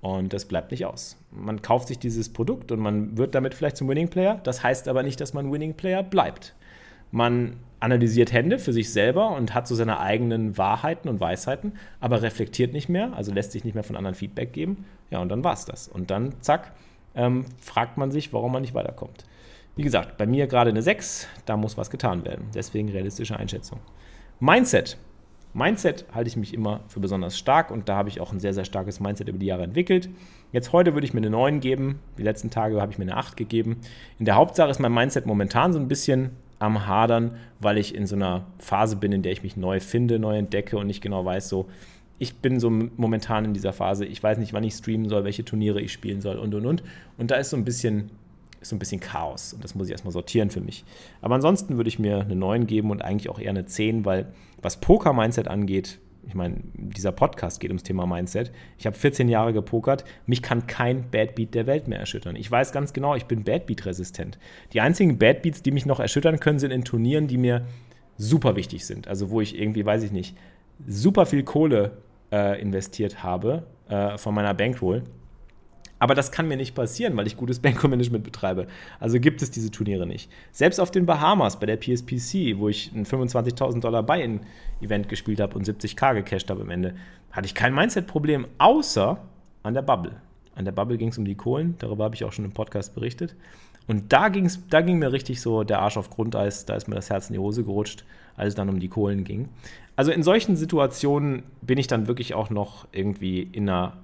Und 0.00 0.32
das 0.32 0.44
bleibt 0.44 0.70
nicht 0.70 0.86
aus. 0.86 1.16
Man 1.32 1.60
kauft 1.60 1.88
sich 1.88 1.98
dieses 1.98 2.32
Produkt 2.32 2.70
und 2.70 2.78
man 2.78 3.18
wird 3.18 3.34
damit 3.34 3.54
vielleicht 3.54 3.76
zum 3.76 3.88
Winning 3.88 4.08
Player. 4.08 4.40
Das 4.44 4.62
heißt 4.62 4.88
aber 4.88 5.02
nicht, 5.02 5.20
dass 5.20 5.34
man 5.34 5.52
Winning 5.52 5.74
Player 5.74 6.02
bleibt. 6.02 6.54
Man 7.10 7.56
analysiert 7.80 8.32
Hände 8.32 8.58
für 8.58 8.72
sich 8.72 8.92
selber 8.92 9.30
und 9.30 9.54
hat 9.54 9.66
so 9.66 9.74
seine 9.74 10.00
eigenen 10.00 10.56
Wahrheiten 10.56 11.08
und 11.08 11.20
Weisheiten, 11.20 11.72
aber 12.00 12.22
reflektiert 12.22 12.72
nicht 12.72 12.88
mehr, 12.88 13.12
also 13.14 13.32
lässt 13.32 13.52
sich 13.52 13.64
nicht 13.64 13.74
mehr 13.74 13.84
von 13.84 13.96
anderen 13.96 14.14
Feedback 14.14 14.52
geben. 14.52 14.84
Ja, 15.10 15.20
und 15.20 15.28
dann 15.28 15.44
war 15.44 15.54
es 15.54 15.64
das. 15.64 15.88
Und 15.88 16.10
dann, 16.10 16.34
zack, 16.40 16.72
ähm, 17.14 17.44
fragt 17.60 17.96
man 17.96 18.10
sich, 18.10 18.32
warum 18.32 18.52
man 18.52 18.62
nicht 18.62 18.74
weiterkommt. 18.74 19.24
Wie 19.76 19.82
gesagt, 19.82 20.18
bei 20.18 20.26
mir 20.26 20.46
gerade 20.48 20.70
eine 20.70 20.82
6, 20.82 21.28
da 21.46 21.56
muss 21.56 21.76
was 21.76 21.90
getan 21.90 22.24
werden. 22.24 22.46
Deswegen 22.54 22.88
realistische 22.88 23.36
Einschätzung. 23.36 23.78
Mindset. 24.40 24.96
Mindset 25.54 26.04
halte 26.14 26.28
ich 26.28 26.36
mich 26.36 26.54
immer 26.54 26.80
für 26.88 27.00
besonders 27.00 27.38
stark 27.38 27.70
und 27.70 27.88
da 27.88 27.96
habe 27.96 28.08
ich 28.08 28.20
auch 28.20 28.32
ein 28.32 28.40
sehr, 28.40 28.54
sehr 28.54 28.64
starkes 28.64 29.00
Mindset 29.00 29.28
über 29.28 29.38
die 29.38 29.46
Jahre 29.46 29.64
entwickelt. 29.64 30.08
Jetzt 30.52 30.72
heute 30.72 30.94
würde 30.94 31.06
ich 31.06 31.14
mir 31.14 31.20
eine 31.20 31.30
9 31.30 31.60
geben. 31.60 32.00
Die 32.16 32.22
letzten 32.22 32.50
Tage 32.50 32.80
habe 32.80 32.92
ich 32.92 32.98
mir 32.98 33.04
eine 33.04 33.16
8 33.16 33.36
gegeben. 33.36 33.78
In 34.18 34.24
der 34.24 34.36
Hauptsache 34.36 34.70
ist 34.70 34.78
mein 34.78 34.92
Mindset 34.92 35.26
momentan 35.26 35.72
so 35.72 35.78
ein 35.78 35.88
bisschen 35.88 36.30
am 36.58 36.86
Hadern, 36.86 37.36
weil 37.60 37.78
ich 37.78 37.94
in 37.94 38.06
so 38.06 38.16
einer 38.16 38.46
Phase 38.58 38.96
bin, 38.96 39.12
in 39.12 39.22
der 39.22 39.32
ich 39.32 39.42
mich 39.42 39.56
neu 39.56 39.80
finde, 39.80 40.18
neu 40.18 40.36
entdecke 40.36 40.76
und 40.76 40.86
nicht 40.86 41.00
genau 41.00 41.24
weiß, 41.24 41.48
so, 41.48 41.68
ich 42.18 42.36
bin 42.36 42.58
so 42.58 42.68
momentan 42.70 43.44
in 43.44 43.54
dieser 43.54 43.72
Phase, 43.72 44.04
ich 44.04 44.22
weiß 44.22 44.38
nicht, 44.38 44.52
wann 44.52 44.64
ich 44.64 44.74
streamen 44.74 45.08
soll, 45.08 45.24
welche 45.24 45.44
Turniere 45.44 45.80
ich 45.80 45.92
spielen 45.92 46.20
soll 46.20 46.36
und 46.36 46.54
und 46.54 46.66
und. 46.66 46.82
Und 47.16 47.30
da 47.30 47.36
ist 47.36 47.50
so 47.50 47.56
ein 47.56 47.64
bisschen, 47.64 48.10
ist 48.60 48.70
so 48.70 48.76
ein 48.76 48.78
bisschen 48.78 49.00
Chaos 49.00 49.52
und 49.52 49.62
das 49.62 49.74
muss 49.74 49.86
ich 49.86 49.92
erstmal 49.92 50.12
sortieren 50.12 50.50
für 50.50 50.60
mich. 50.60 50.84
Aber 51.20 51.34
ansonsten 51.34 51.76
würde 51.76 51.88
ich 51.88 51.98
mir 51.98 52.20
eine 52.20 52.36
9 52.36 52.66
geben 52.66 52.90
und 52.90 53.02
eigentlich 53.02 53.28
auch 53.28 53.38
eher 53.38 53.50
eine 53.50 53.66
10, 53.66 54.04
weil 54.04 54.32
was 54.60 54.80
Poker-Mindset 54.80 55.48
angeht, 55.48 56.00
ich 56.26 56.34
meine, 56.34 56.56
dieser 56.74 57.10
Podcast 57.10 57.58
geht 57.58 57.70
ums 57.70 57.84
Thema 57.84 58.06
Mindset. 58.06 58.52
Ich 58.76 58.86
habe 58.86 58.94
14 58.94 59.30
Jahre 59.30 59.54
gepokert. 59.54 60.04
Mich 60.26 60.42
kann 60.42 60.66
kein 60.66 61.10
Bad 61.10 61.34
Beat 61.34 61.54
der 61.54 61.66
Welt 61.66 61.88
mehr 61.88 61.98
erschüttern. 61.98 62.36
Ich 62.36 62.50
weiß 62.50 62.72
ganz 62.72 62.92
genau, 62.92 63.14
ich 63.14 63.24
bin 63.24 63.44
Bad 63.44 63.64
Beat 63.64 63.86
resistent. 63.86 64.38
Die 64.74 64.82
einzigen 64.82 65.16
Bad 65.16 65.40
Beats, 65.40 65.62
die 65.62 65.70
mich 65.70 65.86
noch 65.86 66.00
erschüttern 66.00 66.38
können, 66.38 66.58
sind 66.58 66.70
in 66.70 66.84
Turnieren, 66.84 67.28
die 67.28 67.38
mir 67.38 67.66
super 68.18 68.56
wichtig 68.56 68.84
sind. 68.84 69.08
Also 69.08 69.30
wo 69.30 69.40
ich 69.40 69.58
irgendwie, 69.58 69.86
weiß 69.86 70.02
ich 70.02 70.12
nicht, 70.12 70.36
super 70.86 71.24
viel 71.24 71.44
Kohle 71.44 71.92
äh, 72.30 72.60
investiert 72.60 73.22
habe 73.22 73.64
äh, 73.88 74.18
von 74.18 74.34
meiner 74.34 74.52
Bankroll 74.52 75.04
aber 75.98 76.14
das 76.14 76.32
kann 76.32 76.48
mir 76.48 76.56
nicht 76.56 76.74
passieren, 76.74 77.16
weil 77.16 77.26
ich 77.26 77.36
gutes 77.36 77.58
Bankroll-Management 77.60 78.24
betreibe. 78.24 78.66
Also 79.00 79.18
gibt 79.20 79.42
es 79.42 79.50
diese 79.50 79.70
Turniere 79.70 80.06
nicht. 80.06 80.30
Selbst 80.52 80.80
auf 80.80 80.90
den 80.90 81.06
Bahamas 81.06 81.58
bei 81.58 81.66
der 81.66 81.76
PSPC, 81.76 82.58
wo 82.58 82.68
ich 82.68 82.92
ein 82.94 83.04
25.000 83.04 83.80
Dollar 83.80 84.02
Buy-In-Event 84.02 85.08
gespielt 85.08 85.40
habe 85.40 85.56
und 85.56 85.66
70k 85.66 86.14
gecasht 86.14 86.50
habe 86.50 86.62
am 86.62 86.70
Ende, 86.70 86.94
hatte 87.30 87.46
ich 87.46 87.54
kein 87.54 87.74
Mindset-Problem, 87.74 88.46
außer 88.58 89.18
an 89.62 89.74
der 89.74 89.82
Bubble. 89.82 90.16
An 90.54 90.64
der 90.64 90.72
Bubble 90.72 90.98
ging 90.98 91.08
es 91.08 91.18
um 91.18 91.24
die 91.24 91.36
Kohlen, 91.36 91.76
darüber 91.78 92.04
habe 92.04 92.14
ich 92.14 92.24
auch 92.24 92.32
schon 92.32 92.44
im 92.44 92.52
Podcast 92.52 92.94
berichtet. 92.94 93.36
Und 93.86 94.12
da, 94.12 94.28
ging's, 94.28 94.60
da 94.68 94.82
ging 94.82 94.98
mir 94.98 95.12
richtig 95.12 95.40
so 95.40 95.64
der 95.64 95.80
Arsch 95.80 95.96
auf 95.96 96.10
Grundeis, 96.10 96.66
da 96.66 96.74
ist 96.74 96.88
mir 96.88 96.94
das 96.94 97.10
Herz 97.10 97.28
in 97.28 97.34
die 97.34 97.38
Hose 97.38 97.64
gerutscht, 97.64 98.04
als 98.36 98.48
es 98.48 98.54
dann 98.54 98.68
um 98.68 98.80
die 98.80 98.88
Kohlen 98.88 99.24
ging. 99.24 99.48
Also 99.96 100.12
in 100.12 100.22
solchen 100.22 100.56
Situationen 100.56 101.42
bin 101.62 101.78
ich 101.78 101.86
dann 101.86 102.06
wirklich 102.06 102.34
auch 102.34 102.50
noch 102.50 102.86
irgendwie 102.92 103.42
in 103.42 103.68
einer 103.68 103.96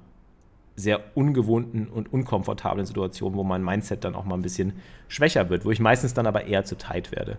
sehr 0.77 1.01
ungewohnten 1.15 1.89
und 1.89 2.13
unkomfortablen 2.13 2.87
Situationen, 2.87 3.39
wo 3.39 3.45
mein 3.45 3.63
Mindset 3.63 4.05
dann 4.05 4.15
auch 4.15 4.25
mal 4.25 4.35
ein 4.35 4.43
bisschen 4.43 4.75
schwächer 5.09 5.49
wird, 5.51 5.65
wo 5.65 5.71
ich 5.71 5.81
meistens 5.81 6.15
dann 6.15 6.27
aber 6.27 6.47
eher 6.47 6.65
zu 6.65 6.77
tight 6.77 7.13
werde 7.13 7.39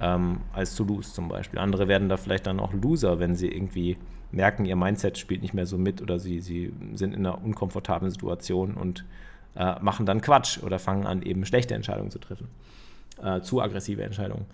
ähm, 0.00 0.40
als 0.52 0.74
zu 0.74 0.84
lose 0.84 1.12
zum 1.12 1.28
Beispiel. 1.28 1.58
Andere 1.58 1.88
werden 1.88 2.08
da 2.08 2.16
vielleicht 2.16 2.46
dann 2.46 2.60
auch 2.60 2.72
Loser, 2.72 3.18
wenn 3.20 3.34
sie 3.36 3.48
irgendwie 3.48 3.96
merken, 4.32 4.64
ihr 4.64 4.76
Mindset 4.76 5.18
spielt 5.18 5.42
nicht 5.42 5.54
mehr 5.54 5.66
so 5.66 5.78
mit 5.78 6.02
oder 6.02 6.18
sie, 6.18 6.40
sie 6.40 6.72
sind 6.94 7.14
in 7.14 7.24
einer 7.24 7.42
unkomfortablen 7.42 8.10
Situation 8.10 8.74
und 8.74 9.04
äh, 9.56 9.78
machen 9.80 10.06
dann 10.06 10.20
Quatsch 10.20 10.62
oder 10.62 10.78
fangen 10.78 11.06
an, 11.06 11.22
eben 11.22 11.46
schlechte 11.46 11.74
Entscheidungen 11.74 12.10
zu 12.10 12.18
treffen. 12.18 12.48
Äh, 13.22 13.40
zu 13.42 13.62
aggressive 13.62 14.02
Entscheidungen. 14.02 14.46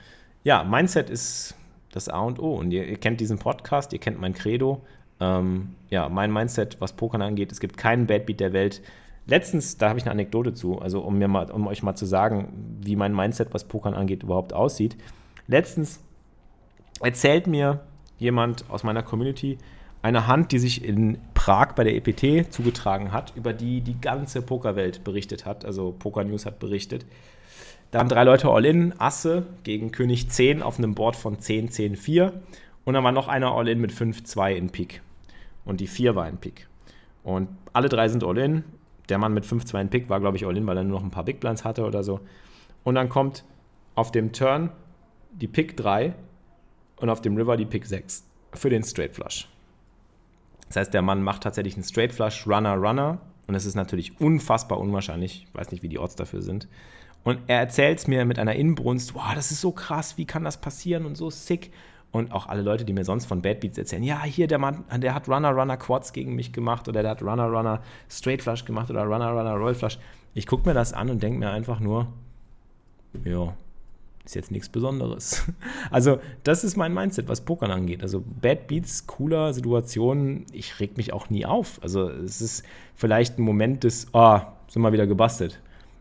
Ja, 0.44 0.64
Mindset 0.64 1.08
ist 1.08 1.54
das 1.92 2.08
A 2.08 2.20
und 2.20 2.38
O. 2.38 2.54
Und 2.54 2.70
ihr, 2.72 2.86
ihr 2.86 2.98
kennt 2.98 3.20
diesen 3.20 3.38
Podcast, 3.38 3.92
ihr 3.94 3.98
kennt 3.98 4.20
mein 4.20 4.34
Credo. 4.34 4.82
Ähm, 5.20 5.74
ja, 5.90 6.08
mein 6.08 6.32
Mindset, 6.32 6.80
was 6.80 6.94
Pokern 6.94 7.22
angeht, 7.22 7.52
es 7.52 7.60
gibt 7.60 7.76
keinen 7.76 8.06
Bad 8.06 8.26
Beat 8.26 8.40
der 8.40 8.52
Welt. 8.52 8.80
Letztens, 9.26 9.76
da 9.76 9.90
habe 9.90 9.98
ich 9.98 10.04
eine 10.04 10.12
Anekdote 10.12 10.54
zu, 10.54 10.80
also 10.80 11.00
um, 11.00 11.18
mir 11.18 11.28
mal, 11.28 11.50
um 11.50 11.66
euch 11.66 11.82
mal 11.82 11.94
zu 11.94 12.06
sagen, 12.06 12.78
wie 12.82 12.96
mein 12.96 13.14
Mindset, 13.14 13.52
was 13.52 13.64
Pokern 13.64 13.94
angeht, 13.94 14.22
überhaupt 14.22 14.52
aussieht. 14.52 14.96
Letztens 15.46 16.00
erzählt 17.00 17.46
mir 17.46 17.80
jemand 18.18 18.64
aus 18.70 18.82
meiner 18.82 19.02
Community 19.02 19.58
eine 20.02 20.26
Hand, 20.26 20.52
die 20.52 20.58
sich 20.58 20.84
in 20.84 21.18
Prag 21.34 21.74
bei 21.74 21.84
der 21.84 21.94
EPT 21.94 22.52
zugetragen 22.52 23.12
hat, 23.12 23.34
über 23.36 23.52
die 23.52 23.82
die 23.82 24.00
ganze 24.00 24.40
Pokerwelt 24.40 25.04
berichtet 25.04 25.44
hat, 25.44 25.64
also 25.64 25.94
Poker 25.98 26.24
News 26.24 26.46
hat 26.46 26.58
berichtet. 26.58 27.04
Da 27.90 27.98
haben 27.98 28.08
drei 28.08 28.24
Leute 28.24 28.48
All-In, 28.48 28.94
Asse 28.98 29.46
gegen 29.64 29.90
König 29.90 30.30
10 30.30 30.62
auf 30.62 30.78
einem 30.78 30.94
Board 30.94 31.16
von 31.16 31.38
10, 31.38 31.70
10, 31.70 31.96
4 31.96 32.32
und 32.84 32.94
dann 32.94 33.04
war 33.04 33.12
noch 33.12 33.28
einer 33.28 33.52
All-In 33.52 33.80
mit 33.80 33.92
5, 33.92 34.24
2 34.24 34.54
in 34.54 34.70
Pik 34.70 35.02
und 35.70 35.80
die 35.80 35.86
4 35.86 36.16
war 36.16 36.24
ein 36.24 36.38
Pick. 36.38 36.66
Und 37.22 37.48
alle 37.72 37.88
drei 37.88 38.08
sind 38.08 38.24
All-In. 38.24 38.64
Der 39.08 39.18
Mann 39.18 39.32
mit 39.32 39.44
5-2 39.44 39.82
in 39.82 39.88
Pick 39.88 40.08
war, 40.10 40.18
glaube 40.18 40.36
ich, 40.36 40.44
All-In, 40.44 40.66
weil 40.66 40.76
er 40.76 40.82
nur 40.82 40.98
noch 40.98 41.04
ein 41.04 41.12
paar 41.12 41.24
Big 41.24 41.38
Blinds 41.38 41.64
hatte 41.64 41.84
oder 41.84 42.02
so. 42.02 42.18
Und 42.82 42.96
dann 42.96 43.08
kommt 43.08 43.44
auf 43.94 44.10
dem 44.10 44.32
Turn 44.32 44.70
die 45.30 45.46
Pick 45.46 45.76
3 45.76 46.12
und 46.96 47.08
auf 47.08 47.20
dem 47.20 47.36
River 47.36 47.56
die 47.56 47.66
Pick 47.66 47.86
6 47.86 48.24
für 48.52 48.68
den 48.68 48.82
Straight 48.82 49.14
Flush. 49.14 49.48
Das 50.66 50.76
heißt, 50.76 50.92
der 50.92 51.02
Mann 51.02 51.22
macht 51.22 51.44
tatsächlich 51.44 51.74
einen 51.74 51.84
Straight 51.84 52.12
Flush, 52.12 52.48
Runner, 52.48 52.74
Runner. 52.74 53.20
Und 53.46 53.54
es 53.54 53.64
ist 53.64 53.76
natürlich 53.76 54.20
unfassbar 54.20 54.80
unwahrscheinlich. 54.80 55.46
Ich 55.48 55.54
weiß 55.54 55.70
nicht, 55.70 55.84
wie 55.84 55.88
die 55.88 56.00
Odds 56.00 56.16
dafür 56.16 56.42
sind. 56.42 56.66
Und 57.22 57.38
er 57.46 57.60
erzählt 57.60 57.98
es 57.98 58.08
mir 58.08 58.24
mit 58.24 58.40
einer 58.40 58.56
Inbrunst: 58.56 59.14
Wow, 59.14 59.34
das 59.36 59.52
ist 59.52 59.60
so 59.60 59.70
krass, 59.70 60.18
wie 60.18 60.24
kann 60.24 60.42
das 60.42 60.60
passieren 60.60 61.06
und 61.06 61.16
so 61.16 61.30
sick. 61.30 61.70
Und 62.12 62.32
auch 62.32 62.48
alle 62.48 62.62
Leute, 62.62 62.84
die 62.84 62.92
mir 62.92 63.04
sonst 63.04 63.26
von 63.26 63.40
Bad 63.40 63.60
Beats 63.60 63.78
erzählen, 63.78 64.02
ja, 64.02 64.22
hier 64.24 64.48
der 64.48 64.58
Mann, 64.58 64.84
der 64.96 65.14
hat 65.14 65.28
Runner 65.28 65.50
Runner 65.50 65.76
Quads 65.76 66.12
gegen 66.12 66.34
mich 66.34 66.52
gemacht 66.52 66.88
oder 66.88 67.02
der 67.02 67.12
hat 67.12 67.22
Runner 67.22 67.46
Runner 67.46 67.82
Straight 68.08 68.42
Flush 68.42 68.64
gemacht 68.64 68.90
oder 68.90 69.04
Runner 69.04 69.30
Runner 69.30 69.54
Roll 69.54 69.74
Flush. 69.74 69.98
Ich 70.34 70.46
gucke 70.46 70.68
mir 70.68 70.74
das 70.74 70.92
an 70.92 71.08
und 71.08 71.22
denke 71.22 71.38
mir 71.38 71.50
einfach 71.50 71.78
nur, 71.78 72.08
ja, 73.24 73.54
ist 74.24 74.34
jetzt 74.34 74.50
nichts 74.50 74.68
Besonderes. 74.68 75.44
Also, 75.90 76.20
das 76.44 76.62
ist 76.62 76.76
mein 76.76 76.94
Mindset, 76.94 77.28
was 77.28 77.40
Pokern 77.40 77.70
angeht. 77.70 78.02
Also, 78.02 78.22
Bad 78.40 78.68
Beats, 78.68 79.06
cooler 79.06 79.52
Situationen, 79.52 80.46
ich 80.52 80.78
reg 80.78 80.96
mich 80.96 81.12
auch 81.12 81.30
nie 81.30 81.46
auf. 81.46 81.80
Also, 81.82 82.08
es 82.08 82.40
ist 82.40 82.64
vielleicht 82.94 83.38
ein 83.38 83.42
Moment 83.42 83.82
des, 83.82 84.08
oh, 84.12 84.38
sind 84.68 84.82
wir 84.82 84.92
wieder 84.92 85.06
gebastelt. 85.08 85.60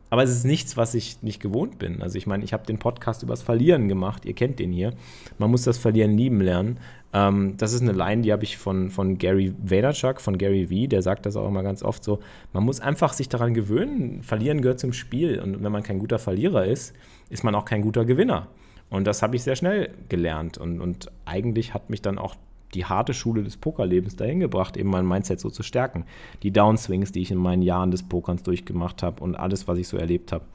Aber 0.09 0.23
es 0.23 0.31
ist 0.31 0.45
nichts, 0.45 0.75
was 0.75 0.95
ich 0.95 1.21
nicht 1.21 1.39
gewohnt 1.39 1.77
bin. 1.77 2.01
Also 2.01 2.17
ich 2.17 2.25
meine, 2.25 2.43
ich 2.43 2.53
habe 2.53 2.65
den 2.65 2.79
Podcast 2.79 3.21
übers 3.23 3.41
Verlieren 3.41 3.87
gemacht. 3.87 4.25
Ihr 4.25 4.33
kennt 4.33 4.59
den 4.59 4.71
hier. 4.71 4.93
Man 5.37 5.51
muss 5.51 5.63
das 5.63 5.77
Verlieren 5.77 6.17
lieben 6.17 6.41
lernen. 6.41 6.79
Ähm, 7.13 7.55
das 7.57 7.73
ist 7.73 7.81
eine 7.81 7.91
Line, 7.91 8.23
die 8.23 8.31
habe 8.31 8.43
ich 8.43 8.57
von, 8.57 8.89
von 8.89 9.17
Gary 9.17 9.53
Vaynerchuk, 9.61 10.19
von 10.19 10.37
Gary 10.37 10.67
V. 10.67 10.89
Der 10.89 11.01
sagt 11.01 11.25
das 11.25 11.35
auch 11.35 11.47
immer 11.47 11.63
ganz 11.63 11.83
oft 11.83 12.03
so. 12.03 12.19
Man 12.53 12.63
muss 12.63 12.79
einfach 12.79 13.13
sich 13.13 13.29
daran 13.29 13.53
gewöhnen. 13.53 14.23
Verlieren 14.23 14.61
gehört 14.61 14.79
zum 14.79 14.93
Spiel. 14.93 15.39
Und 15.39 15.63
wenn 15.63 15.71
man 15.71 15.83
kein 15.83 15.99
guter 15.99 16.19
Verlierer 16.19 16.65
ist, 16.65 16.93
ist 17.29 17.43
man 17.43 17.53
auch 17.55 17.65
kein 17.65 17.81
guter 17.81 18.05
Gewinner. 18.05 18.47
Und 18.89 19.05
das 19.05 19.21
habe 19.21 19.35
ich 19.35 19.43
sehr 19.43 19.55
schnell 19.55 19.91
gelernt. 20.09 20.57
Und, 20.57 20.81
und 20.81 21.11
eigentlich 21.25 21.73
hat 21.75 21.91
mich 21.91 22.01
dann 22.01 22.17
auch 22.17 22.35
die 22.73 22.85
harte 22.85 23.13
Schule 23.13 23.43
des 23.43 23.57
Pokerlebens 23.57 24.15
dahin 24.15 24.39
gebracht, 24.39 24.77
eben 24.77 24.89
mein 24.89 25.07
Mindset 25.07 25.39
so 25.39 25.49
zu 25.49 25.63
stärken. 25.63 26.05
Die 26.43 26.51
Downswings, 26.51 27.11
die 27.11 27.21
ich 27.21 27.31
in 27.31 27.37
meinen 27.37 27.61
Jahren 27.61 27.91
des 27.91 28.03
Pokerns 28.03 28.43
durchgemacht 28.43 29.03
habe 29.03 29.23
und 29.23 29.35
alles, 29.35 29.67
was 29.67 29.77
ich 29.77 29.87
so 29.87 29.97
erlebt 29.97 30.31
habe 30.31 30.45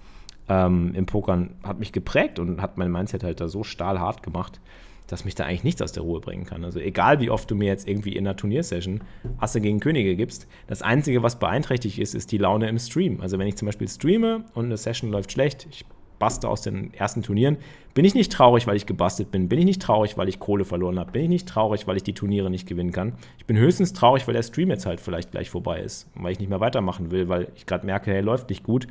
ähm, 0.48 0.92
im 0.94 1.06
Pokern, 1.06 1.50
hat 1.62 1.78
mich 1.78 1.92
geprägt 1.92 2.38
und 2.38 2.60
hat 2.60 2.78
mein 2.78 2.90
Mindset 2.90 3.24
halt 3.24 3.40
da 3.40 3.48
so 3.48 3.64
stahlhart 3.64 4.22
gemacht, 4.22 4.60
dass 5.06 5.24
mich 5.24 5.34
da 5.34 5.44
eigentlich 5.44 5.64
nichts 5.64 5.82
aus 5.82 5.92
der 5.92 6.02
Ruhe 6.02 6.20
bringen 6.20 6.46
kann. 6.46 6.64
Also 6.64 6.80
egal, 6.80 7.20
wie 7.20 7.30
oft 7.30 7.50
du 7.50 7.54
mir 7.54 7.66
jetzt 7.66 7.86
irgendwie 7.86 8.16
in 8.16 8.26
einer 8.26 8.36
Turniersession 8.36 9.02
Asse 9.38 9.60
gegen 9.60 9.80
Könige 9.80 10.16
gibst, 10.16 10.46
das 10.66 10.82
Einzige, 10.82 11.22
was 11.22 11.38
beeinträchtigt 11.38 11.98
ist, 11.98 12.14
ist 12.14 12.32
die 12.32 12.38
Laune 12.38 12.68
im 12.68 12.78
Stream. 12.78 13.20
Also 13.20 13.38
wenn 13.38 13.46
ich 13.46 13.56
zum 13.56 13.66
Beispiel 13.66 13.88
streame 13.88 14.44
und 14.54 14.66
eine 14.66 14.76
Session 14.76 15.10
läuft 15.10 15.32
schlecht, 15.32 15.66
ich 15.70 15.84
baste 16.18 16.48
aus 16.48 16.62
den 16.62 16.92
ersten 16.94 17.22
Turnieren, 17.22 17.56
bin 17.94 18.04
ich 18.04 18.14
nicht 18.14 18.32
traurig, 18.32 18.66
weil 18.66 18.76
ich 18.76 18.86
gebastelt 18.86 19.30
bin. 19.30 19.48
Bin 19.48 19.58
ich 19.58 19.64
nicht 19.64 19.82
traurig, 19.82 20.18
weil 20.18 20.28
ich 20.28 20.40
Kohle 20.40 20.64
verloren 20.64 20.98
habe. 20.98 21.12
Bin 21.12 21.22
ich 21.22 21.28
nicht 21.28 21.48
traurig, 21.48 21.86
weil 21.86 21.96
ich 21.96 22.02
die 22.02 22.14
Turniere 22.14 22.50
nicht 22.50 22.66
gewinnen 22.66 22.92
kann. 22.92 23.12
Ich 23.38 23.46
bin 23.46 23.56
höchstens 23.56 23.92
traurig, 23.92 24.26
weil 24.26 24.34
der 24.34 24.42
Stream 24.42 24.70
jetzt 24.70 24.86
halt 24.86 25.00
vielleicht 25.00 25.30
gleich 25.30 25.50
vorbei 25.50 25.80
ist. 25.80 26.10
Weil 26.14 26.32
ich 26.32 26.40
nicht 26.40 26.48
mehr 26.48 26.60
weitermachen 26.60 27.10
will, 27.10 27.28
weil 27.28 27.48
ich 27.54 27.66
gerade 27.66 27.86
merke, 27.86 28.10
hey, 28.10 28.20
läuft 28.20 28.48
nicht 28.48 28.64
gut. 28.64 28.88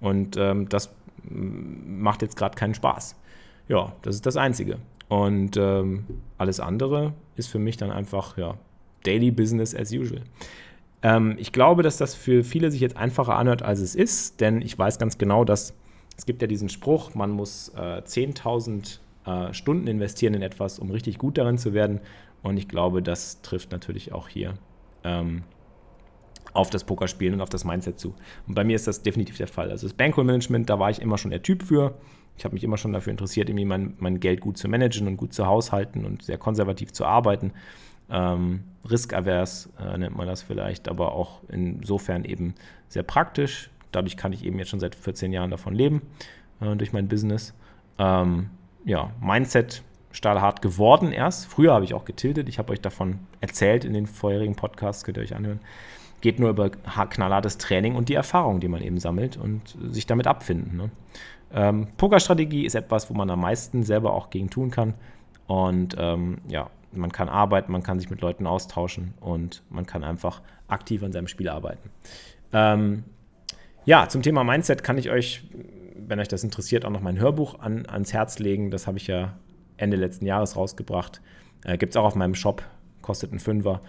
Und 0.00 0.36
ähm, 0.36 0.68
das 0.68 0.94
mm, 1.28 2.00
macht 2.00 2.22
jetzt 2.22 2.36
gerade 2.36 2.56
keinen 2.56 2.74
Spaß. 2.74 3.16
Ja, 3.68 3.92
das 4.02 4.14
ist 4.14 4.26
das 4.26 4.36
Einzige. 4.36 4.78
Und 5.08 5.56
ähm, 5.56 6.04
alles 6.38 6.58
andere 6.58 7.12
ist 7.36 7.48
für 7.48 7.58
mich 7.58 7.76
dann 7.76 7.90
einfach, 7.90 8.38
ja, 8.38 8.54
Daily 9.04 9.30
Business 9.30 9.74
as 9.74 9.92
usual. 9.92 10.22
Ähm, 11.02 11.36
ich 11.38 11.52
glaube, 11.52 11.82
dass 11.82 11.96
das 11.96 12.14
für 12.14 12.42
viele 12.42 12.70
sich 12.70 12.80
jetzt 12.80 12.96
einfacher 12.96 13.36
anhört, 13.36 13.62
als 13.62 13.80
es 13.80 13.94
ist, 13.94 14.40
denn 14.40 14.62
ich 14.62 14.78
weiß 14.78 14.98
ganz 14.98 15.18
genau, 15.18 15.44
dass 15.44 15.74
es 16.16 16.26
gibt 16.26 16.42
ja 16.42 16.48
diesen 16.48 16.68
Spruch, 16.68 17.14
man 17.14 17.30
muss 17.30 17.68
äh, 17.76 18.02
10.000 18.02 18.98
äh, 19.26 19.52
Stunden 19.52 19.86
investieren 19.86 20.34
in 20.34 20.42
etwas, 20.42 20.78
um 20.78 20.90
richtig 20.90 21.18
gut 21.18 21.38
darin 21.38 21.58
zu 21.58 21.74
werden. 21.74 22.00
Und 22.42 22.56
ich 22.56 22.68
glaube, 22.68 23.02
das 23.02 23.42
trifft 23.42 23.72
natürlich 23.72 24.12
auch 24.12 24.28
hier 24.28 24.54
ähm, 25.04 25.42
auf 26.52 26.70
das 26.70 26.84
Pokerspielen 26.84 27.34
und 27.34 27.40
auf 27.40 27.48
das 27.48 27.64
Mindset 27.64 27.98
zu. 27.98 28.14
Und 28.46 28.54
bei 28.54 28.64
mir 28.64 28.76
ist 28.76 28.86
das 28.86 29.02
definitiv 29.02 29.36
der 29.36 29.48
Fall. 29.48 29.70
Also 29.70 29.86
das 29.86 29.94
Bankroll-Management, 29.94 30.70
da 30.70 30.78
war 30.78 30.90
ich 30.90 31.02
immer 31.02 31.18
schon 31.18 31.30
der 31.30 31.42
Typ 31.42 31.62
für. 31.62 31.98
Ich 32.38 32.44
habe 32.44 32.54
mich 32.54 32.64
immer 32.64 32.76
schon 32.76 32.92
dafür 32.92 33.10
interessiert, 33.10 33.48
irgendwie 33.48 33.64
mein, 33.64 33.94
mein 33.98 34.20
Geld 34.20 34.40
gut 34.40 34.58
zu 34.58 34.68
managen 34.68 35.06
und 35.06 35.16
gut 35.16 35.32
zu 35.32 35.46
haushalten 35.46 36.04
und 36.04 36.22
sehr 36.22 36.38
konservativ 36.38 36.92
zu 36.92 37.04
arbeiten. 37.04 37.52
Ähm, 38.08 38.64
riskavers 38.88 39.70
äh, 39.80 39.98
nennt 39.98 40.16
man 40.16 40.26
das 40.26 40.42
vielleicht, 40.42 40.88
aber 40.88 41.12
auch 41.12 41.40
insofern 41.48 42.24
eben 42.24 42.54
sehr 42.88 43.02
praktisch. 43.02 43.70
Dadurch 43.96 44.18
kann 44.18 44.34
ich 44.34 44.44
eben 44.44 44.58
jetzt 44.58 44.68
schon 44.68 44.78
seit 44.78 44.94
14 44.94 45.32
Jahren 45.32 45.50
davon 45.50 45.74
leben, 45.74 46.02
äh, 46.60 46.76
durch 46.76 46.92
mein 46.92 47.08
Business. 47.08 47.54
Ähm, 47.98 48.50
ja, 48.84 49.10
Mindset 49.22 49.82
stahlhart 50.12 50.60
geworden 50.60 51.12
erst. 51.12 51.46
Früher 51.46 51.72
habe 51.72 51.86
ich 51.86 51.94
auch 51.94 52.04
getiltet. 52.04 52.46
Ich 52.50 52.58
habe 52.58 52.74
euch 52.74 52.82
davon 52.82 53.20
erzählt 53.40 53.86
in 53.86 53.94
den 53.94 54.06
vorherigen 54.06 54.54
Podcasts, 54.54 55.02
könnt 55.02 55.16
ihr 55.16 55.22
euch 55.22 55.34
anhören. 55.34 55.60
Geht 56.20 56.38
nur 56.38 56.50
über 56.50 56.68
knallhartes 56.68 57.56
Training 57.56 57.94
und 57.96 58.10
die 58.10 58.14
Erfahrung, 58.14 58.60
die 58.60 58.68
man 58.68 58.82
eben 58.82 58.98
sammelt 58.98 59.38
und 59.38 59.78
sich 59.90 60.04
damit 60.04 60.26
abfinden. 60.26 60.76
Ne? 60.76 60.90
Ähm, 61.54 61.88
Pokerstrategie 61.96 62.66
ist 62.66 62.74
etwas, 62.74 63.08
wo 63.08 63.14
man 63.14 63.30
am 63.30 63.40
meisten 63.40 63.82
selber 63.82 64.12
auch 64.12 64.28
gegen 64.28 64.50
tun 64.50 64.70
kann. 64.70 64.92
Und 65.46 65.96
ähm, 65.98 66.38
ja, 66.48 66.68
man 66.92 67.12
kann 67.12 67.30
arbeiten, 67.30 67.72
man 67.72 67.82
kann 67.82 67.98
sich 67.98 68.10
mit 68.10 68.20
Leuten 68.20 68.46
austauschen 68.46 69.14
und 69.20 69.62
man 69.70 69.86
kann 69.86 70.04
einfach 70.04 70.42
aktiv 70.68 71.02
an 71.02 71.12
seinem 71.12 71.28
Spiel 71.28 71.48
arbeiten. 71.48 71.88
Ähm, 72.52 73.04
ja, 73.86 74.08
zum 74.08 74.22
Thema 74.22 74.42
Mindset 74.42 74.82
kann 74.82 74.98
ich 74.98 75.10
euch, 75.10 75.44
wenn 75.96 76.18
euch 76.18 76.28
das 76.28 76.42
interessiert, 76.42 76.84
auch 76.84 76.90
noch 76.90 77.00
mein 77.00 77.18
Hörbuch 77.20 77.60
an, 77.60 77.86
ans 77.86 78.12
Herz 78.12 78.40
legen. 78.40 78.70
Das 78.72 78.88
habe 78.88 78.98
ich 78.98 79.06
ja 79.06 79.38
Ende 79.76 79.96
letzten 79.96 80.26
Jahres 80.26 80.56
rausgebracht. 80.56 81.22
Äh, 81.64 81.78
Gibt 81.78 81.92
es 81.92 81.96
auch 81.96 82.04
auf 82.04 82.16
meinem 82.16 82.34
Shop, 82.34 82.64
kostet 83.00 83.32
ein 83.32 83.38
Fünfer, 83.38 83.80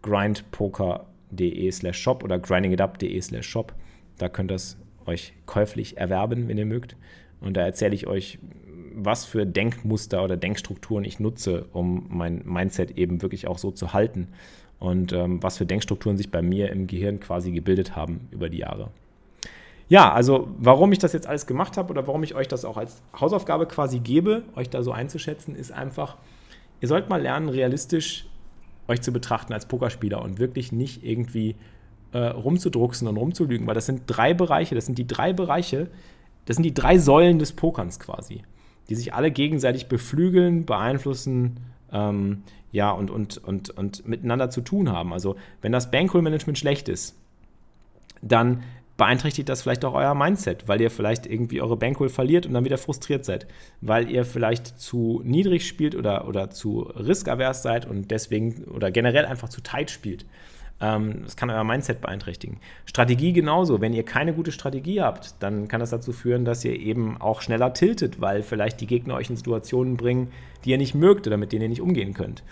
grindpoker.de 0.00 1.70
slash 1.70 1.98
shop 1.98 2.24
oder 2.24 2.38
grindingitup.de 2.38 3.20
slash 3.20 3.46
shop. 3.46 3.74
Da 4.16 4.30
könnt 4.30 4.50
ihr 4.50 4.56
es 4.56 4.78
euch 5.04 5.34
käuflich 5.44 5.98
erwerben, 5.98 6.48
wenn 6.48 6.56
ihr 6.56 6.66
mögt. 6.66 6.96
Und 7.40 7.54
da 7.56 7.60
erzähle 7.60 7.94
ich 7.94 8.06
euch, 8.06 8.38
was 8.94 9.26
für 9.26 9.44
Denkmuster 9.44 10.24
oder 10.24 10.38
Denkstrukturen 10.38 11.04
ich 11.04 11.20
nutze, 11.20 11.66
um 11.72 12.06
mein 12.08 12.42
Mindset 12.44 12.96
eben 12.96 13.20
wirklich 13.20 13.46
auch 13.46 13.58
so 13.58 13.70
zu 13.70 13.92
halten. 13.92 14.28
Und 14.78 15.12
ähm, 15.12 15.42
was 15.42 15.58
für 15.58 15.66
Denkstrukturen 15.66 16.16
sich 16.16 16.30
bei 16.30 16.40
mir 16.40 16.70
im 16.70 16.86
Gehirn 16.86 17.20
quasi 17.20 17.52
gebildet 17.52 17.96
haben 17.96 18.28
über 18.30 18.48
die 18.48 18.58
Jahre 18.58 18.90
ja, 19.92 20.10
also 20.10 20.48
warum 20.56 20.90
ich 20.92 20.98
das 21.00 21.12
jetzt 21.12 21.26
alles 21.26 21.46
gemacht 21.46 21.76
habe 21.76 21.90
oder 21.90 22.06
warum 22.06 22.22
ich 22.22 22.34
euch 22.34 22.48
das 22.48 22.64
auch 22.64 22.78
als 22.78 23.02
Hausaufgabe 23.20 23.66
quasi 23.66 23.98
gebe, 23.98 24.42
euch 24.56 24.70
da 24.70 24.82
so 24.82 24.90
einzuschätzen, 24.90 25.54
ist 25.54 25.70
einfach, 25.70 26.16
ihr 26.80 26.88
sollt 26.88 27.10
mal 27.10 27.20
lernen, 27.20 27.50
realistisch 27.50 28.24
euch 28.88 29.02
zu 29.02 29.12
betrachten 29.12 29.52
als 29.52 29.66
Pokerspieler 29.66 30.22
und 30.22 30.38
wirklich 30.38 30.72
nicht 30.72 31.04
irgendwie 31.04 31.56
äh, 32.12 32.20
rumzudrucksen 32.20 33.06
und 33.06 33.18
rumzulügen, 33.18 33.66
weil 33.66 33.74
das 33.74 33.84
sind 33.84 34.04
drei 34.06 34.32
Bereiche, 34.32 34.74
das 34.74 34.86
sind 34.86 34.96
die 34.96 35.06
drei 35.06 35.34
Bereiche, 35.34 35.90
das 36.46 36.56
sind 36.56 36.62
die 36.62 36.72
drei 36.72 36.96
Säulen 36.96 37.38
des 37.38 37.52
Pokerns 37.52 38.00
quasi, 38.00 38.40
die 38.88 38.94
sich 38.94 39.12
alle 39.12 39.30
gegenseitig 39.30 39.88
beflügeln, 39.88 40.64
beeinflussen, 40.64 41.60
ähm, 41.92 42.44
ja, 42.70 42.92
und, 42.92 43.10
und, 43.10 43.44
und, 43.44 43.68
und 43.68 44.08
miteinander 44.08 44.48
zu 44.48 44.62
tun 44.62 44.90
haben. 44.90 45.12
Also, 45.12 45.36
wenn 45.60 45.72
das 45.72 45.90
Bankroll-Management 45.90 46.58
schlecht 46.58 46.88
ist, 46.88 47.14
dann 48.22 48.62
beeinträchtigt 48.96 49.48
das 49.48 49.62
vielleicht 49.62 49.84
auch 49.84 49.94
euer 49.94 50.14
Mindset, 50.14 50.68
weil 50.68 50.80
ihr 50.80 50.90
vielleicht 50.90 51.26
irgendwie 51.26 51.60
eure 51.60 51.76
Bankroll 51.76 52.08
verliert 52.08 52.46
und 52.46 52.54
dann 52.54 52.64
wieder 52.64 52.78
frustriert 52.78 53.24
seid, 53.24 53.46
weil 53.80 54.10
ihr 54.10 54.24
vielleicht 54.24 54.80
zu 54.80 55.22
niedrig 55.24 55.66
spielt 55.66 55.94
oder, 55.94 56.28
oder 56.28 56.50
zu 56.50 56.80
riskavers 56.80 57.62
seid 57.62 57.86
und 57.86 58.10
deswegen 58.10 58.64
oder 58.64 58.90
generell 58.90 59.24
einfach 59.24 59.48
zu 59.48 59.60
tight 59.60 59.90
spielt. 59.90 60.26
Ähm, 60.80 61.22
das 61.22 61.36
kann 61.36 61.48
euer 61.48 61.64
Mindset 61.64 62.00
beeinträchtigen. 62.00 62.58
Strategie 62.84 63.32
genauso. 63.32 63.80
Wenn 63.80 63.94
ihr 63.94 64.04
keine 64.04 64.34
gute 64.34 64.52
Strategie 64.52 65.00
habt, 65.00 65.34
dann 65.40 65.68
kann 65.68 65.80
das 65.80 65.90
dazu 65.90 66.12
führen, 66.12 66.44
dass 66.44 66.64
ihr 66.64 66.78
eben 66.78 67.20
auch 67.20 67.40
schneller 67.40 67.72
tiltet, 67.72 68.20
weil 68.20 68.42
vielleicht 68.42 68.80
die 68.80 68.86
Gegner 68.86 69.14
euch 69.14 69.30
in 69.30 69.36
Situationen 69.36 69.96
bringen, 69.96 70.30
die 70.64 70.70
ihr 70.70 70.78
nicht 70.78 70.94
mögt 70.94 71.26
oder 71.26 71.36
mit 71.36 71.52
denen 71.52 71.62
ihr 71.62 71.68
nicht 71.68 71.80
umgehen 71.80 72.12
könnt. 72.12 72.42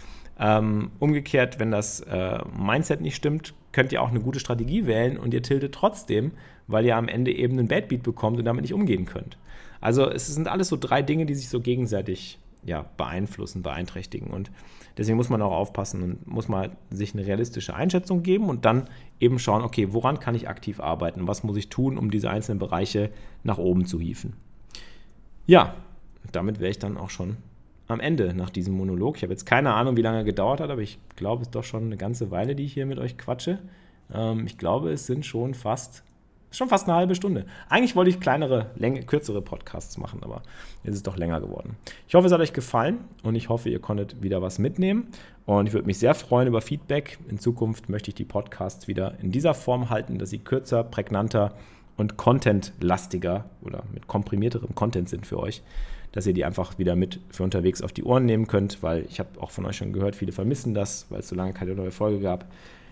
Ähm, 0.42 0.90
umgekehrt, 0.98 1.60
wenn 1.60 1.70
das 1.70 2.00
äh, 2.00 2.38
Mindset 2.58 3.02
nicht 3.02 3.14
stimmt, 3.14 3.52
könnt 3.72 3.92
ihr 3.92 4.00
auch 4.00 4.08
eine 4.08 4.20
gute 4.20 4.40
Strategie 4.40 4.86
wählen 4.86 5.18
und 5.18 5.34
ihr 5.34 5.42
tiltet 5.42 5.74
trotzdem, 5.74 6.32
weil 6.66 6.86
ihr 6.86 6.96
am 6.96 7.08
Ende 7.08 7.30
eben 7.30 7.58
einen 7.58 7.68
Bad 7.68 7.88
Beat 7.88 8.02
bekommt 8.02 8.38
und 8.38 8.46
damit 8.46 8.62
nicht 8.62 8.72
umgehen 8.72 9.04
könnt. 9.04 9.36
Also 9.82 10.08
es 10.08 10.26
sind 10.26 10.48
alles 10.48 10.68
so 10.68 10.78
drei 10.78 11.02
Dinge, 11.02 11.26
die 11.26 11.34
sich 11.34 11.50
so 11.50 11.60
gegenseitig 11.60 12.38
ja, 12.64 12.86
beeinflussen, 12.96 13.62
beeinträchtigen. 13.62 14.28
Und 14.28 14.50
deswegen 14.96 15.16
muss 15.16 15.28
man 15.28 15.42
auch 15.42 15.52
aufpassen 15.52 16.02
und 16.02 16.26
muss 16.26 16.48
mal 16.48 16.70
sich 16.90 17.14
eine 17.14 17.26
realistische 17.26 17.74
Einschätzung 17.74 18.22
geben 18.22 18.48
und 18.48 18.64
dann 18.64 18.88
eben 19.18 19.38
schauen, 19.38 19.62
okay, 19.62 19.88
woran 19.90 20.20
kann 20.20 20.34
ich 20.34 20.48
aktiv 20.48 20.80
arbeiten? 20.80 21.28
Was 21.28 21.42
muss 21.42 21.56
ich 21.56 21.68
tun, 21.68 21.98
um 21.98 22.10
diese 22.10 22.30
einzelnen 22.30 22.58
Bereiche 22.58 23.10
nach 23.44 23.58
oben 23.58 23.84
zu 23.84 24.00
hieven? 24.00 24.34
Ja, 25.46 25.74
damit 26.32 26.60
wäre 26.60 26.70
ich 26.70 26.78
dann 26.78 26.96
auch 26.96 27.10
schon 27.10 27.36
am 27.90 28.00
Ende 28.00 28.34
nach 28.34 28.50
diesem 28.50 28.74
Monolog. 28.74 29.16
Ich 29.16 29.22
habe 29.22 29.32
jetzt 29.32 29.46
keine 29.46 29.74
Ahnung, 29.74 29.96
wie 29.96 30.02
lange 30.02 30.18
er 30.18 30.24
gedauert 30.24 30.60
hat, 30.60 30.70
aber 30.70 30.82
ich 30.82 30.98
glaube, 31.16 31.42
es 31.42 31.48
ist 31.48 31.54
doch 31.54 31.64
schon 31.64 31.84
eine 31.84 31.96
ganze 31.96 32.30
Weile, 32.30 32.54
die 32.54 32.64
ich 32.64 32.72
hier 32.72 32.86
mit 32.86 32.98
euch 32.98 33.18
quatsche. 33.18 33.58
Ähm, 34.12 34.46
ich 34.46 34.58
glaube, 34.58 34.92
es 34.92 35.06
sind 35.06 35.26
schon 35.26 35.54
fast, 35.54 36.02
schon 36.50 36.68
fast 36.68 36.88
eine 36.88 36.96
halbe 36.96 37.14
Stunde. 37.14 37.46
Eigentlich 37.68 37.96
wollte 37.96 38.10
ich 38.10 38.20
kleinere, 38.20 38.70
läng 38.76 39.06
kürzere 39.06 39.42
Podcasts 39.42 39.98
machen, 39.98 40.20
aber 40.22 40.42
jetzt 40.84 40.92
ist 40.92 40.96
es 40.98 41.02
doch 41.02 41.16
länger 41.16 41.40
geworden. 41.40 41.76
Ich 42.08 42.14
hoffe, 42.14 42.26
es 42.26 42.32
hat 42.32 42.40
euch 42.40 42.52
gefallen 42.52 42.98
und 43.22 43.34
ich 43.34 43.48
hoffe, 43.48 43.68
ihr 43.68 43.80
konntet 43.80 44.22
wieder 44.22 44.40
was 44.42 44.58
mitnehmen. 44.58 45.08
Und 45.46 45.66
ich 45.66 45.72
würde 45.72 45.86
mich 45.86 45.98
sehr 45.98 46.14
freuen 46.14 46.46
über 46.46 46.60
Feedback. 46.60 47.18
In 47.28 47.38
Zukunft 47.38 47.88
möchte 47.88 48.10
ich 48.10 48.14
die 48.14 48.24
Podcasts 48.24 48.86
wieder 48.86 49.14
in 49.20 49.32
dieser 49.32 49.54
Form 49.54 49.90
halten, 49.90 50.18
dass 50.18 50.30
sie 50.30 50.38
kürzer, 50.38 50.84
prägnanter 50.84 51.54
und 52.00 52.16
contentlastiger 52.16 53.44
oder 53.62 53.84
mit 53.92 54.08
komprimierterem 54.08 54.74
Content 54.74 55.08
sind 55.08 55.26
für 55.26 55.38
euch 55.38 55.62
dass 56.12 56.26
ihr 56.26 56.34
die 56.34 56.44
einfach 56.44 56.78
wieder 56.78 56.96
mit 56.96 57.20
für 57.30 57.44
unterwegs 57.44 57.82
auf 57.82 57.92
die 57.92 58.02
Ohren 58.02 58.26
nehmen 58.26 58.46
könnt, 58.46 58.82
weil 58.82 59.04
ich 59.08 59.20
habe 59.20 59.40
auch 59.40 59.50
von 59.50 59.64
euch 59.66 59.76
schon 59.76 59.92
gehört, 59.92 60.16
viele 60.16 60.32
vermissen 60.32 60.74
das, 60.74 61.06
weil 61.10 61.20
es 61.20 61.28
so 61.28 61.36
lange 61.36 61.52
keine 61.52 61.74
neue 61.74 61.90
Folge 61.90 62.20
gab. 62.20 62.46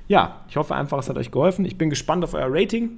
Ja, 0.07 0.45
ich 0.49 0.57
hoffe 0.57 0.75
einfach, 0.75 0.99
es 0.99 1.09
hat 1.09 1.19
euch 1.19 1.31
geholfen. 1.31 1.65
Ich 1.65 1.77
bin 1.77 1.91
gespannt 1.91 2.25
auf 2.25 2.35
euer 2.35 2.49
Rating. 2.49 2.91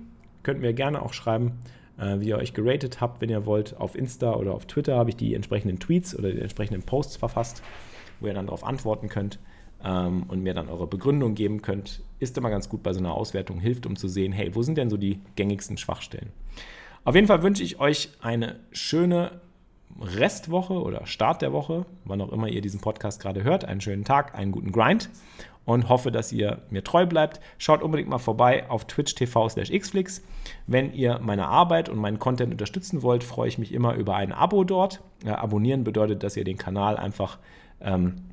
Könnt 0.42 0.60
mir 0.60 0.72
gerne 0.74 1.02
auch 1.02 1.12
schreiben, 1.12 1.52
äh, 1.98 2.20
wie 2.20 2.28
ihr 2.28 2.36
euch 2.36 2.54
geratet 2.54 3.00
habt, 3.00 3.20
wenn 3.20 3.30
ihr 3.30 3.46
wollt. 3.46 3.76
Auf 3.78 3.96
Insta 3.96 4.34
oder 4.34 4.54
auf 4.54 4.66
Twitter 4.66 4.96
habe 4.96 5.10
ich 5.10 5.16
die 5.16 5.34
entsprechenden 5.34 5.78
Tweets 5.78 6.16
oder 6.16 6.30
die 6.30 6.40
entsprechenden 6.40 6.82
Posts 6.82 7.16
verfasst, 7.16 7.62
wo 8.20 8.26
ihr 8.26 8.34
dann 8.34 8.46
darauf 8.46 8.64
antworten 8.64 9.08
könnt 9.08 9.38
ähm, 9.84 10.24
und 10.28 10.42
mir 10.42 10.54
dann 10.54 10.68
eure 10.68 10.86
Begründung 10.86 11.34
geben 11.34 11.62
könnt. 11.62 12.02
Ist 12.18 12.36
immer 12.38 12.50
ganz 12.50 12.68
gut 12.68 12.82
bei 12.82 12.92
so 12.92 13.00
einer 13.00 13.14
Auswertung, 13.14 13.60
hilft, 13.60 13.86
um 13.86 13.96
zu 13.96 14.08
sehen, 14.08 14.32
hey, 14.32 14.54
wo 14.54 14.62
sind 14.62 14.78
denn 14.78 14.90
so 14.90 14.96
die 14.96 15.20
gängigsten 15.36 15.76
Schwachstellen? 15.76 16.30
Auf 17.04 17.14
jeden 17.14 17.26
Fall 17.26 17.42
wünsche 17.42 17.62
ich 17.62 17.80
euch 17.80 18.10
eine 18.20 18.60
schöne 18.72 19.40
Restwoche 20.00 20.74
oder 20.74 21.06
Start 21.06 21.42
der 21.42 21.52
Woche, 21.52 21.86
wann 22.04 22.20
auch 22.20 22.32
immer 22.32 22.48
ihr 22.48 22.60
diesen 22.60 22.80
Podcast 22.80 23.20
gerade 23.20 23.42
hört, 23.42 23.64
einen 23.64 23.80
schönen 23.80 24.04
Tag, 24.04 24.34
einen 24.34 24.52
guten 24.52 24.72
Grind 24.72 25.10
und 25.64 25.88
hoffe, 25.88 26.10
dass 26.10 26.32
ihr 26.32 26.62
mir 26.70 26.82
treu 26.84 27.06
bleibt. 27.06 27.40
Schaut 27.58 27.82
unbedingt 27.82 28.08
mal 28.08 28.18
vorbei 28.18 28.68
auf 28.68 28.86
twitch 28.86 29.14
TV 29.14 29.48
slash 29.48 29.70
xflix. 29.70 30.22
Wenn 30.66 30.92
ihr 30.92 31.18
meine 31.22 31.48
Arbeit 31.48 31.88
und 31.88 31.98
meinen 31.98 32.18
Content 32.18 32.52
unterstützen 32.52 33.02
wollt, 33.02 33.24
freue 33.24 33.48
ich 33.48 33.58
mich 33.58 33.72
immer 33.72 33.94
über 33.94 34.16
ein 34.16 34.32
Abo 34.32 34.64
dort. 34.64 35.00
Ja, 35.24 35.38
abonnieren 35.38 35.84
bedeutet, 35.84 36.22
dass 36.22 36.36
ihr 36.36 36.44
den 36.44 36.56
Kanal 36.56 36.96
einfach 36.96 37.38
ähm, 37.80 38.29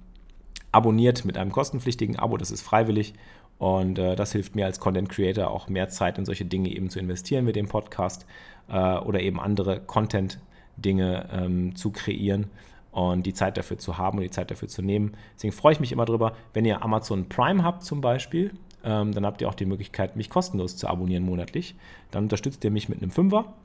abonniert 0.78 1.26
mit 1.26 1.38
einem 1.38 1.52
kostenpflichtigen 1.52 2.18
Abo, 2.18 2.38
das 2.38 2.52
ist 2.52 2.62
freiwillig. 2.62 3.16
Und 3.58 3.98
äh, 3.98 4.16
das 4.16 4.32
hilft 4.32 4.56
mir 4.56 4.68
als 4.68 4.80
Content 4.80 5.10
Creator 5.10 5.50
auch 5.50 5.68
mehr 5.68 5.90
Zeit 5.90 6.20
in 6.20 6.26
solche 6.26 6.46
Dinge 6.46 6.70
eben 6.70 6.92
zu 6.92 7.00
investieren 7.00 7.44
mit 7.44 7.56
dem 7.56 7.68
Podcast 7.68 8.28
äh, 8.70 8.98
oder 8.98 9.20
eben 9.20 9.40
andere 9.40 9.80
Content 9.80 10.40
Dinge 10.76 11.28
ähm, 11.34 11.76
zu 11.76 11.90
kreieren 11.92 12.52
und 12.92 13.26
die 13.26 13.34
Zeit 13.34 13.58
dafür 13.58 13.80
zu 13.80 13.98
haben 13.98 14.20
und 14.20 14.24
die 14.24 14.30
Zeit 14.30 14.52
dafür 14.52 14.68
zu 14.68 14.84
nehmen. 14.84 15.14
Deswegen 15.36 15.54
freue 15.54 15.74
ich 15.74 15.80
mich 15.80 15.92
immer 15.92 16.06
drüber, 16.06 16.34
wenn 16.54 16.66
ihr 16.66 16.84
Amazon 16.84 17.28
Prime 17.28 17.64
habt 17.64 17.82
zum 17.82 18.00
Beispiel, 18.00 18.52
ähm, 18.84 19.12
dann 19.12 19.26
habt 19.26 19.42
ihr 19.42 19.50
auch 19.50 19.56
die 19.56 19.66
Möglichkeit, 19.66 20.16
mich 20.16 20.30
kostenlos 20.30 20.78
zu 20.78 20.88
abonnieren 20.88 21.24
monatlich. 21.24 21.74
Dann 22.12 22.26
unterstützt 22.26 22.64
ihr 22.64 22.70
mich 22.70 22.90
mit 22.90 23.02
einem 23.02 23.10
Fünfer. 23.10 23.56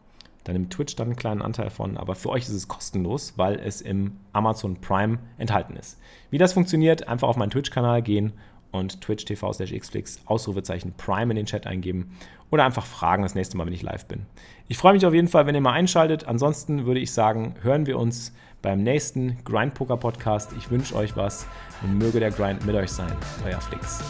Dann 0.45 0.55
nimmt 0.55 0.73
Twitch 0.73 0.97
dann 0.97 1.09
einen 1.09 1.17
kleinen 1.17 1.43
Anteil 1.43 1.71
von, 1.71 1.97
aber 1.97 2.15
für 2.15 2.31
euch 2.31 2.43
ist 2.43 2.51
es 2.51 2.69
kostenlos, 2.69 3.35
weil 3.37 3.59
es 3.61 3.81
im 3.81 4.17
Amazon 4.33 4.81
Prime 4.81 5.19
enthalten 5.39 5.77
ist. 5.77 5.99
Wie 6.31 6.39
das 6.39 6.53
funktioniert, 6.53 7.09
einfach 7.09 7.29
auf 7.29 7.37
meinen 7.37 7.51
Twitch-Kanal 7.51 8.03
gehen 8.03 8.33
und 8.73 9.01
Twitch 9.01 9.25
TV 9.25 9.53
slash 9.53 9.73
xflix 9.73 10.21
Ausrufezeichen 10.27 10.95
Prime 10.97 11.31
in 11.33 11.37
den 11.37 11.47
Chat 11.47 11.67
eingeben 11.67 12.17
oder 12.51 12.65
einfach 12.65 12.87
fragen 12.87 13.23
das 13.23 13.35
nächste 13.35 13.57
Mal, 13.57 13.67
wenn 13.67 13.73
ich 13.73 13.83
live 13.83 14.07
bin. 14.07 14.27
Ich 14.69 14.79
freue 14.79 14.93
mich 14.95 15.07
auf 15.07 15.15
jeden 15.15 15.29
Fall, 15.29 15.47
wenn 15.47 15.55
ihr 15.55 15.61
mal 15.61 15.73
einschaltet. 15.73 16.27
Ansonsten 16.27 16.87
würde 16.87 17.01
ich 17.01 17.13
sagen, 17.13 17.55
hören 17.63 17.87
wir 17.87 17.99
uns 17.99 18.33
beim 18.63 18.83
nächsten 18.83 19.43
Grind 19.45 19.75
Poker 19.75 19.97
Podcast. 19.97 20.53
Ich 20.59 20.71
wünsche 20.71 20.95
euch 20.95 21.17
was 21.17 21.47
und 21.83 21.99
möge 21.99 22.21
der 22.21 22.31
Grind 22.31 22.65
mit 22.67 22.75
euch 22.75 22.91
sein. 22.91 23.13
Euer 23.45 23.61
Flix. 23.61 24.03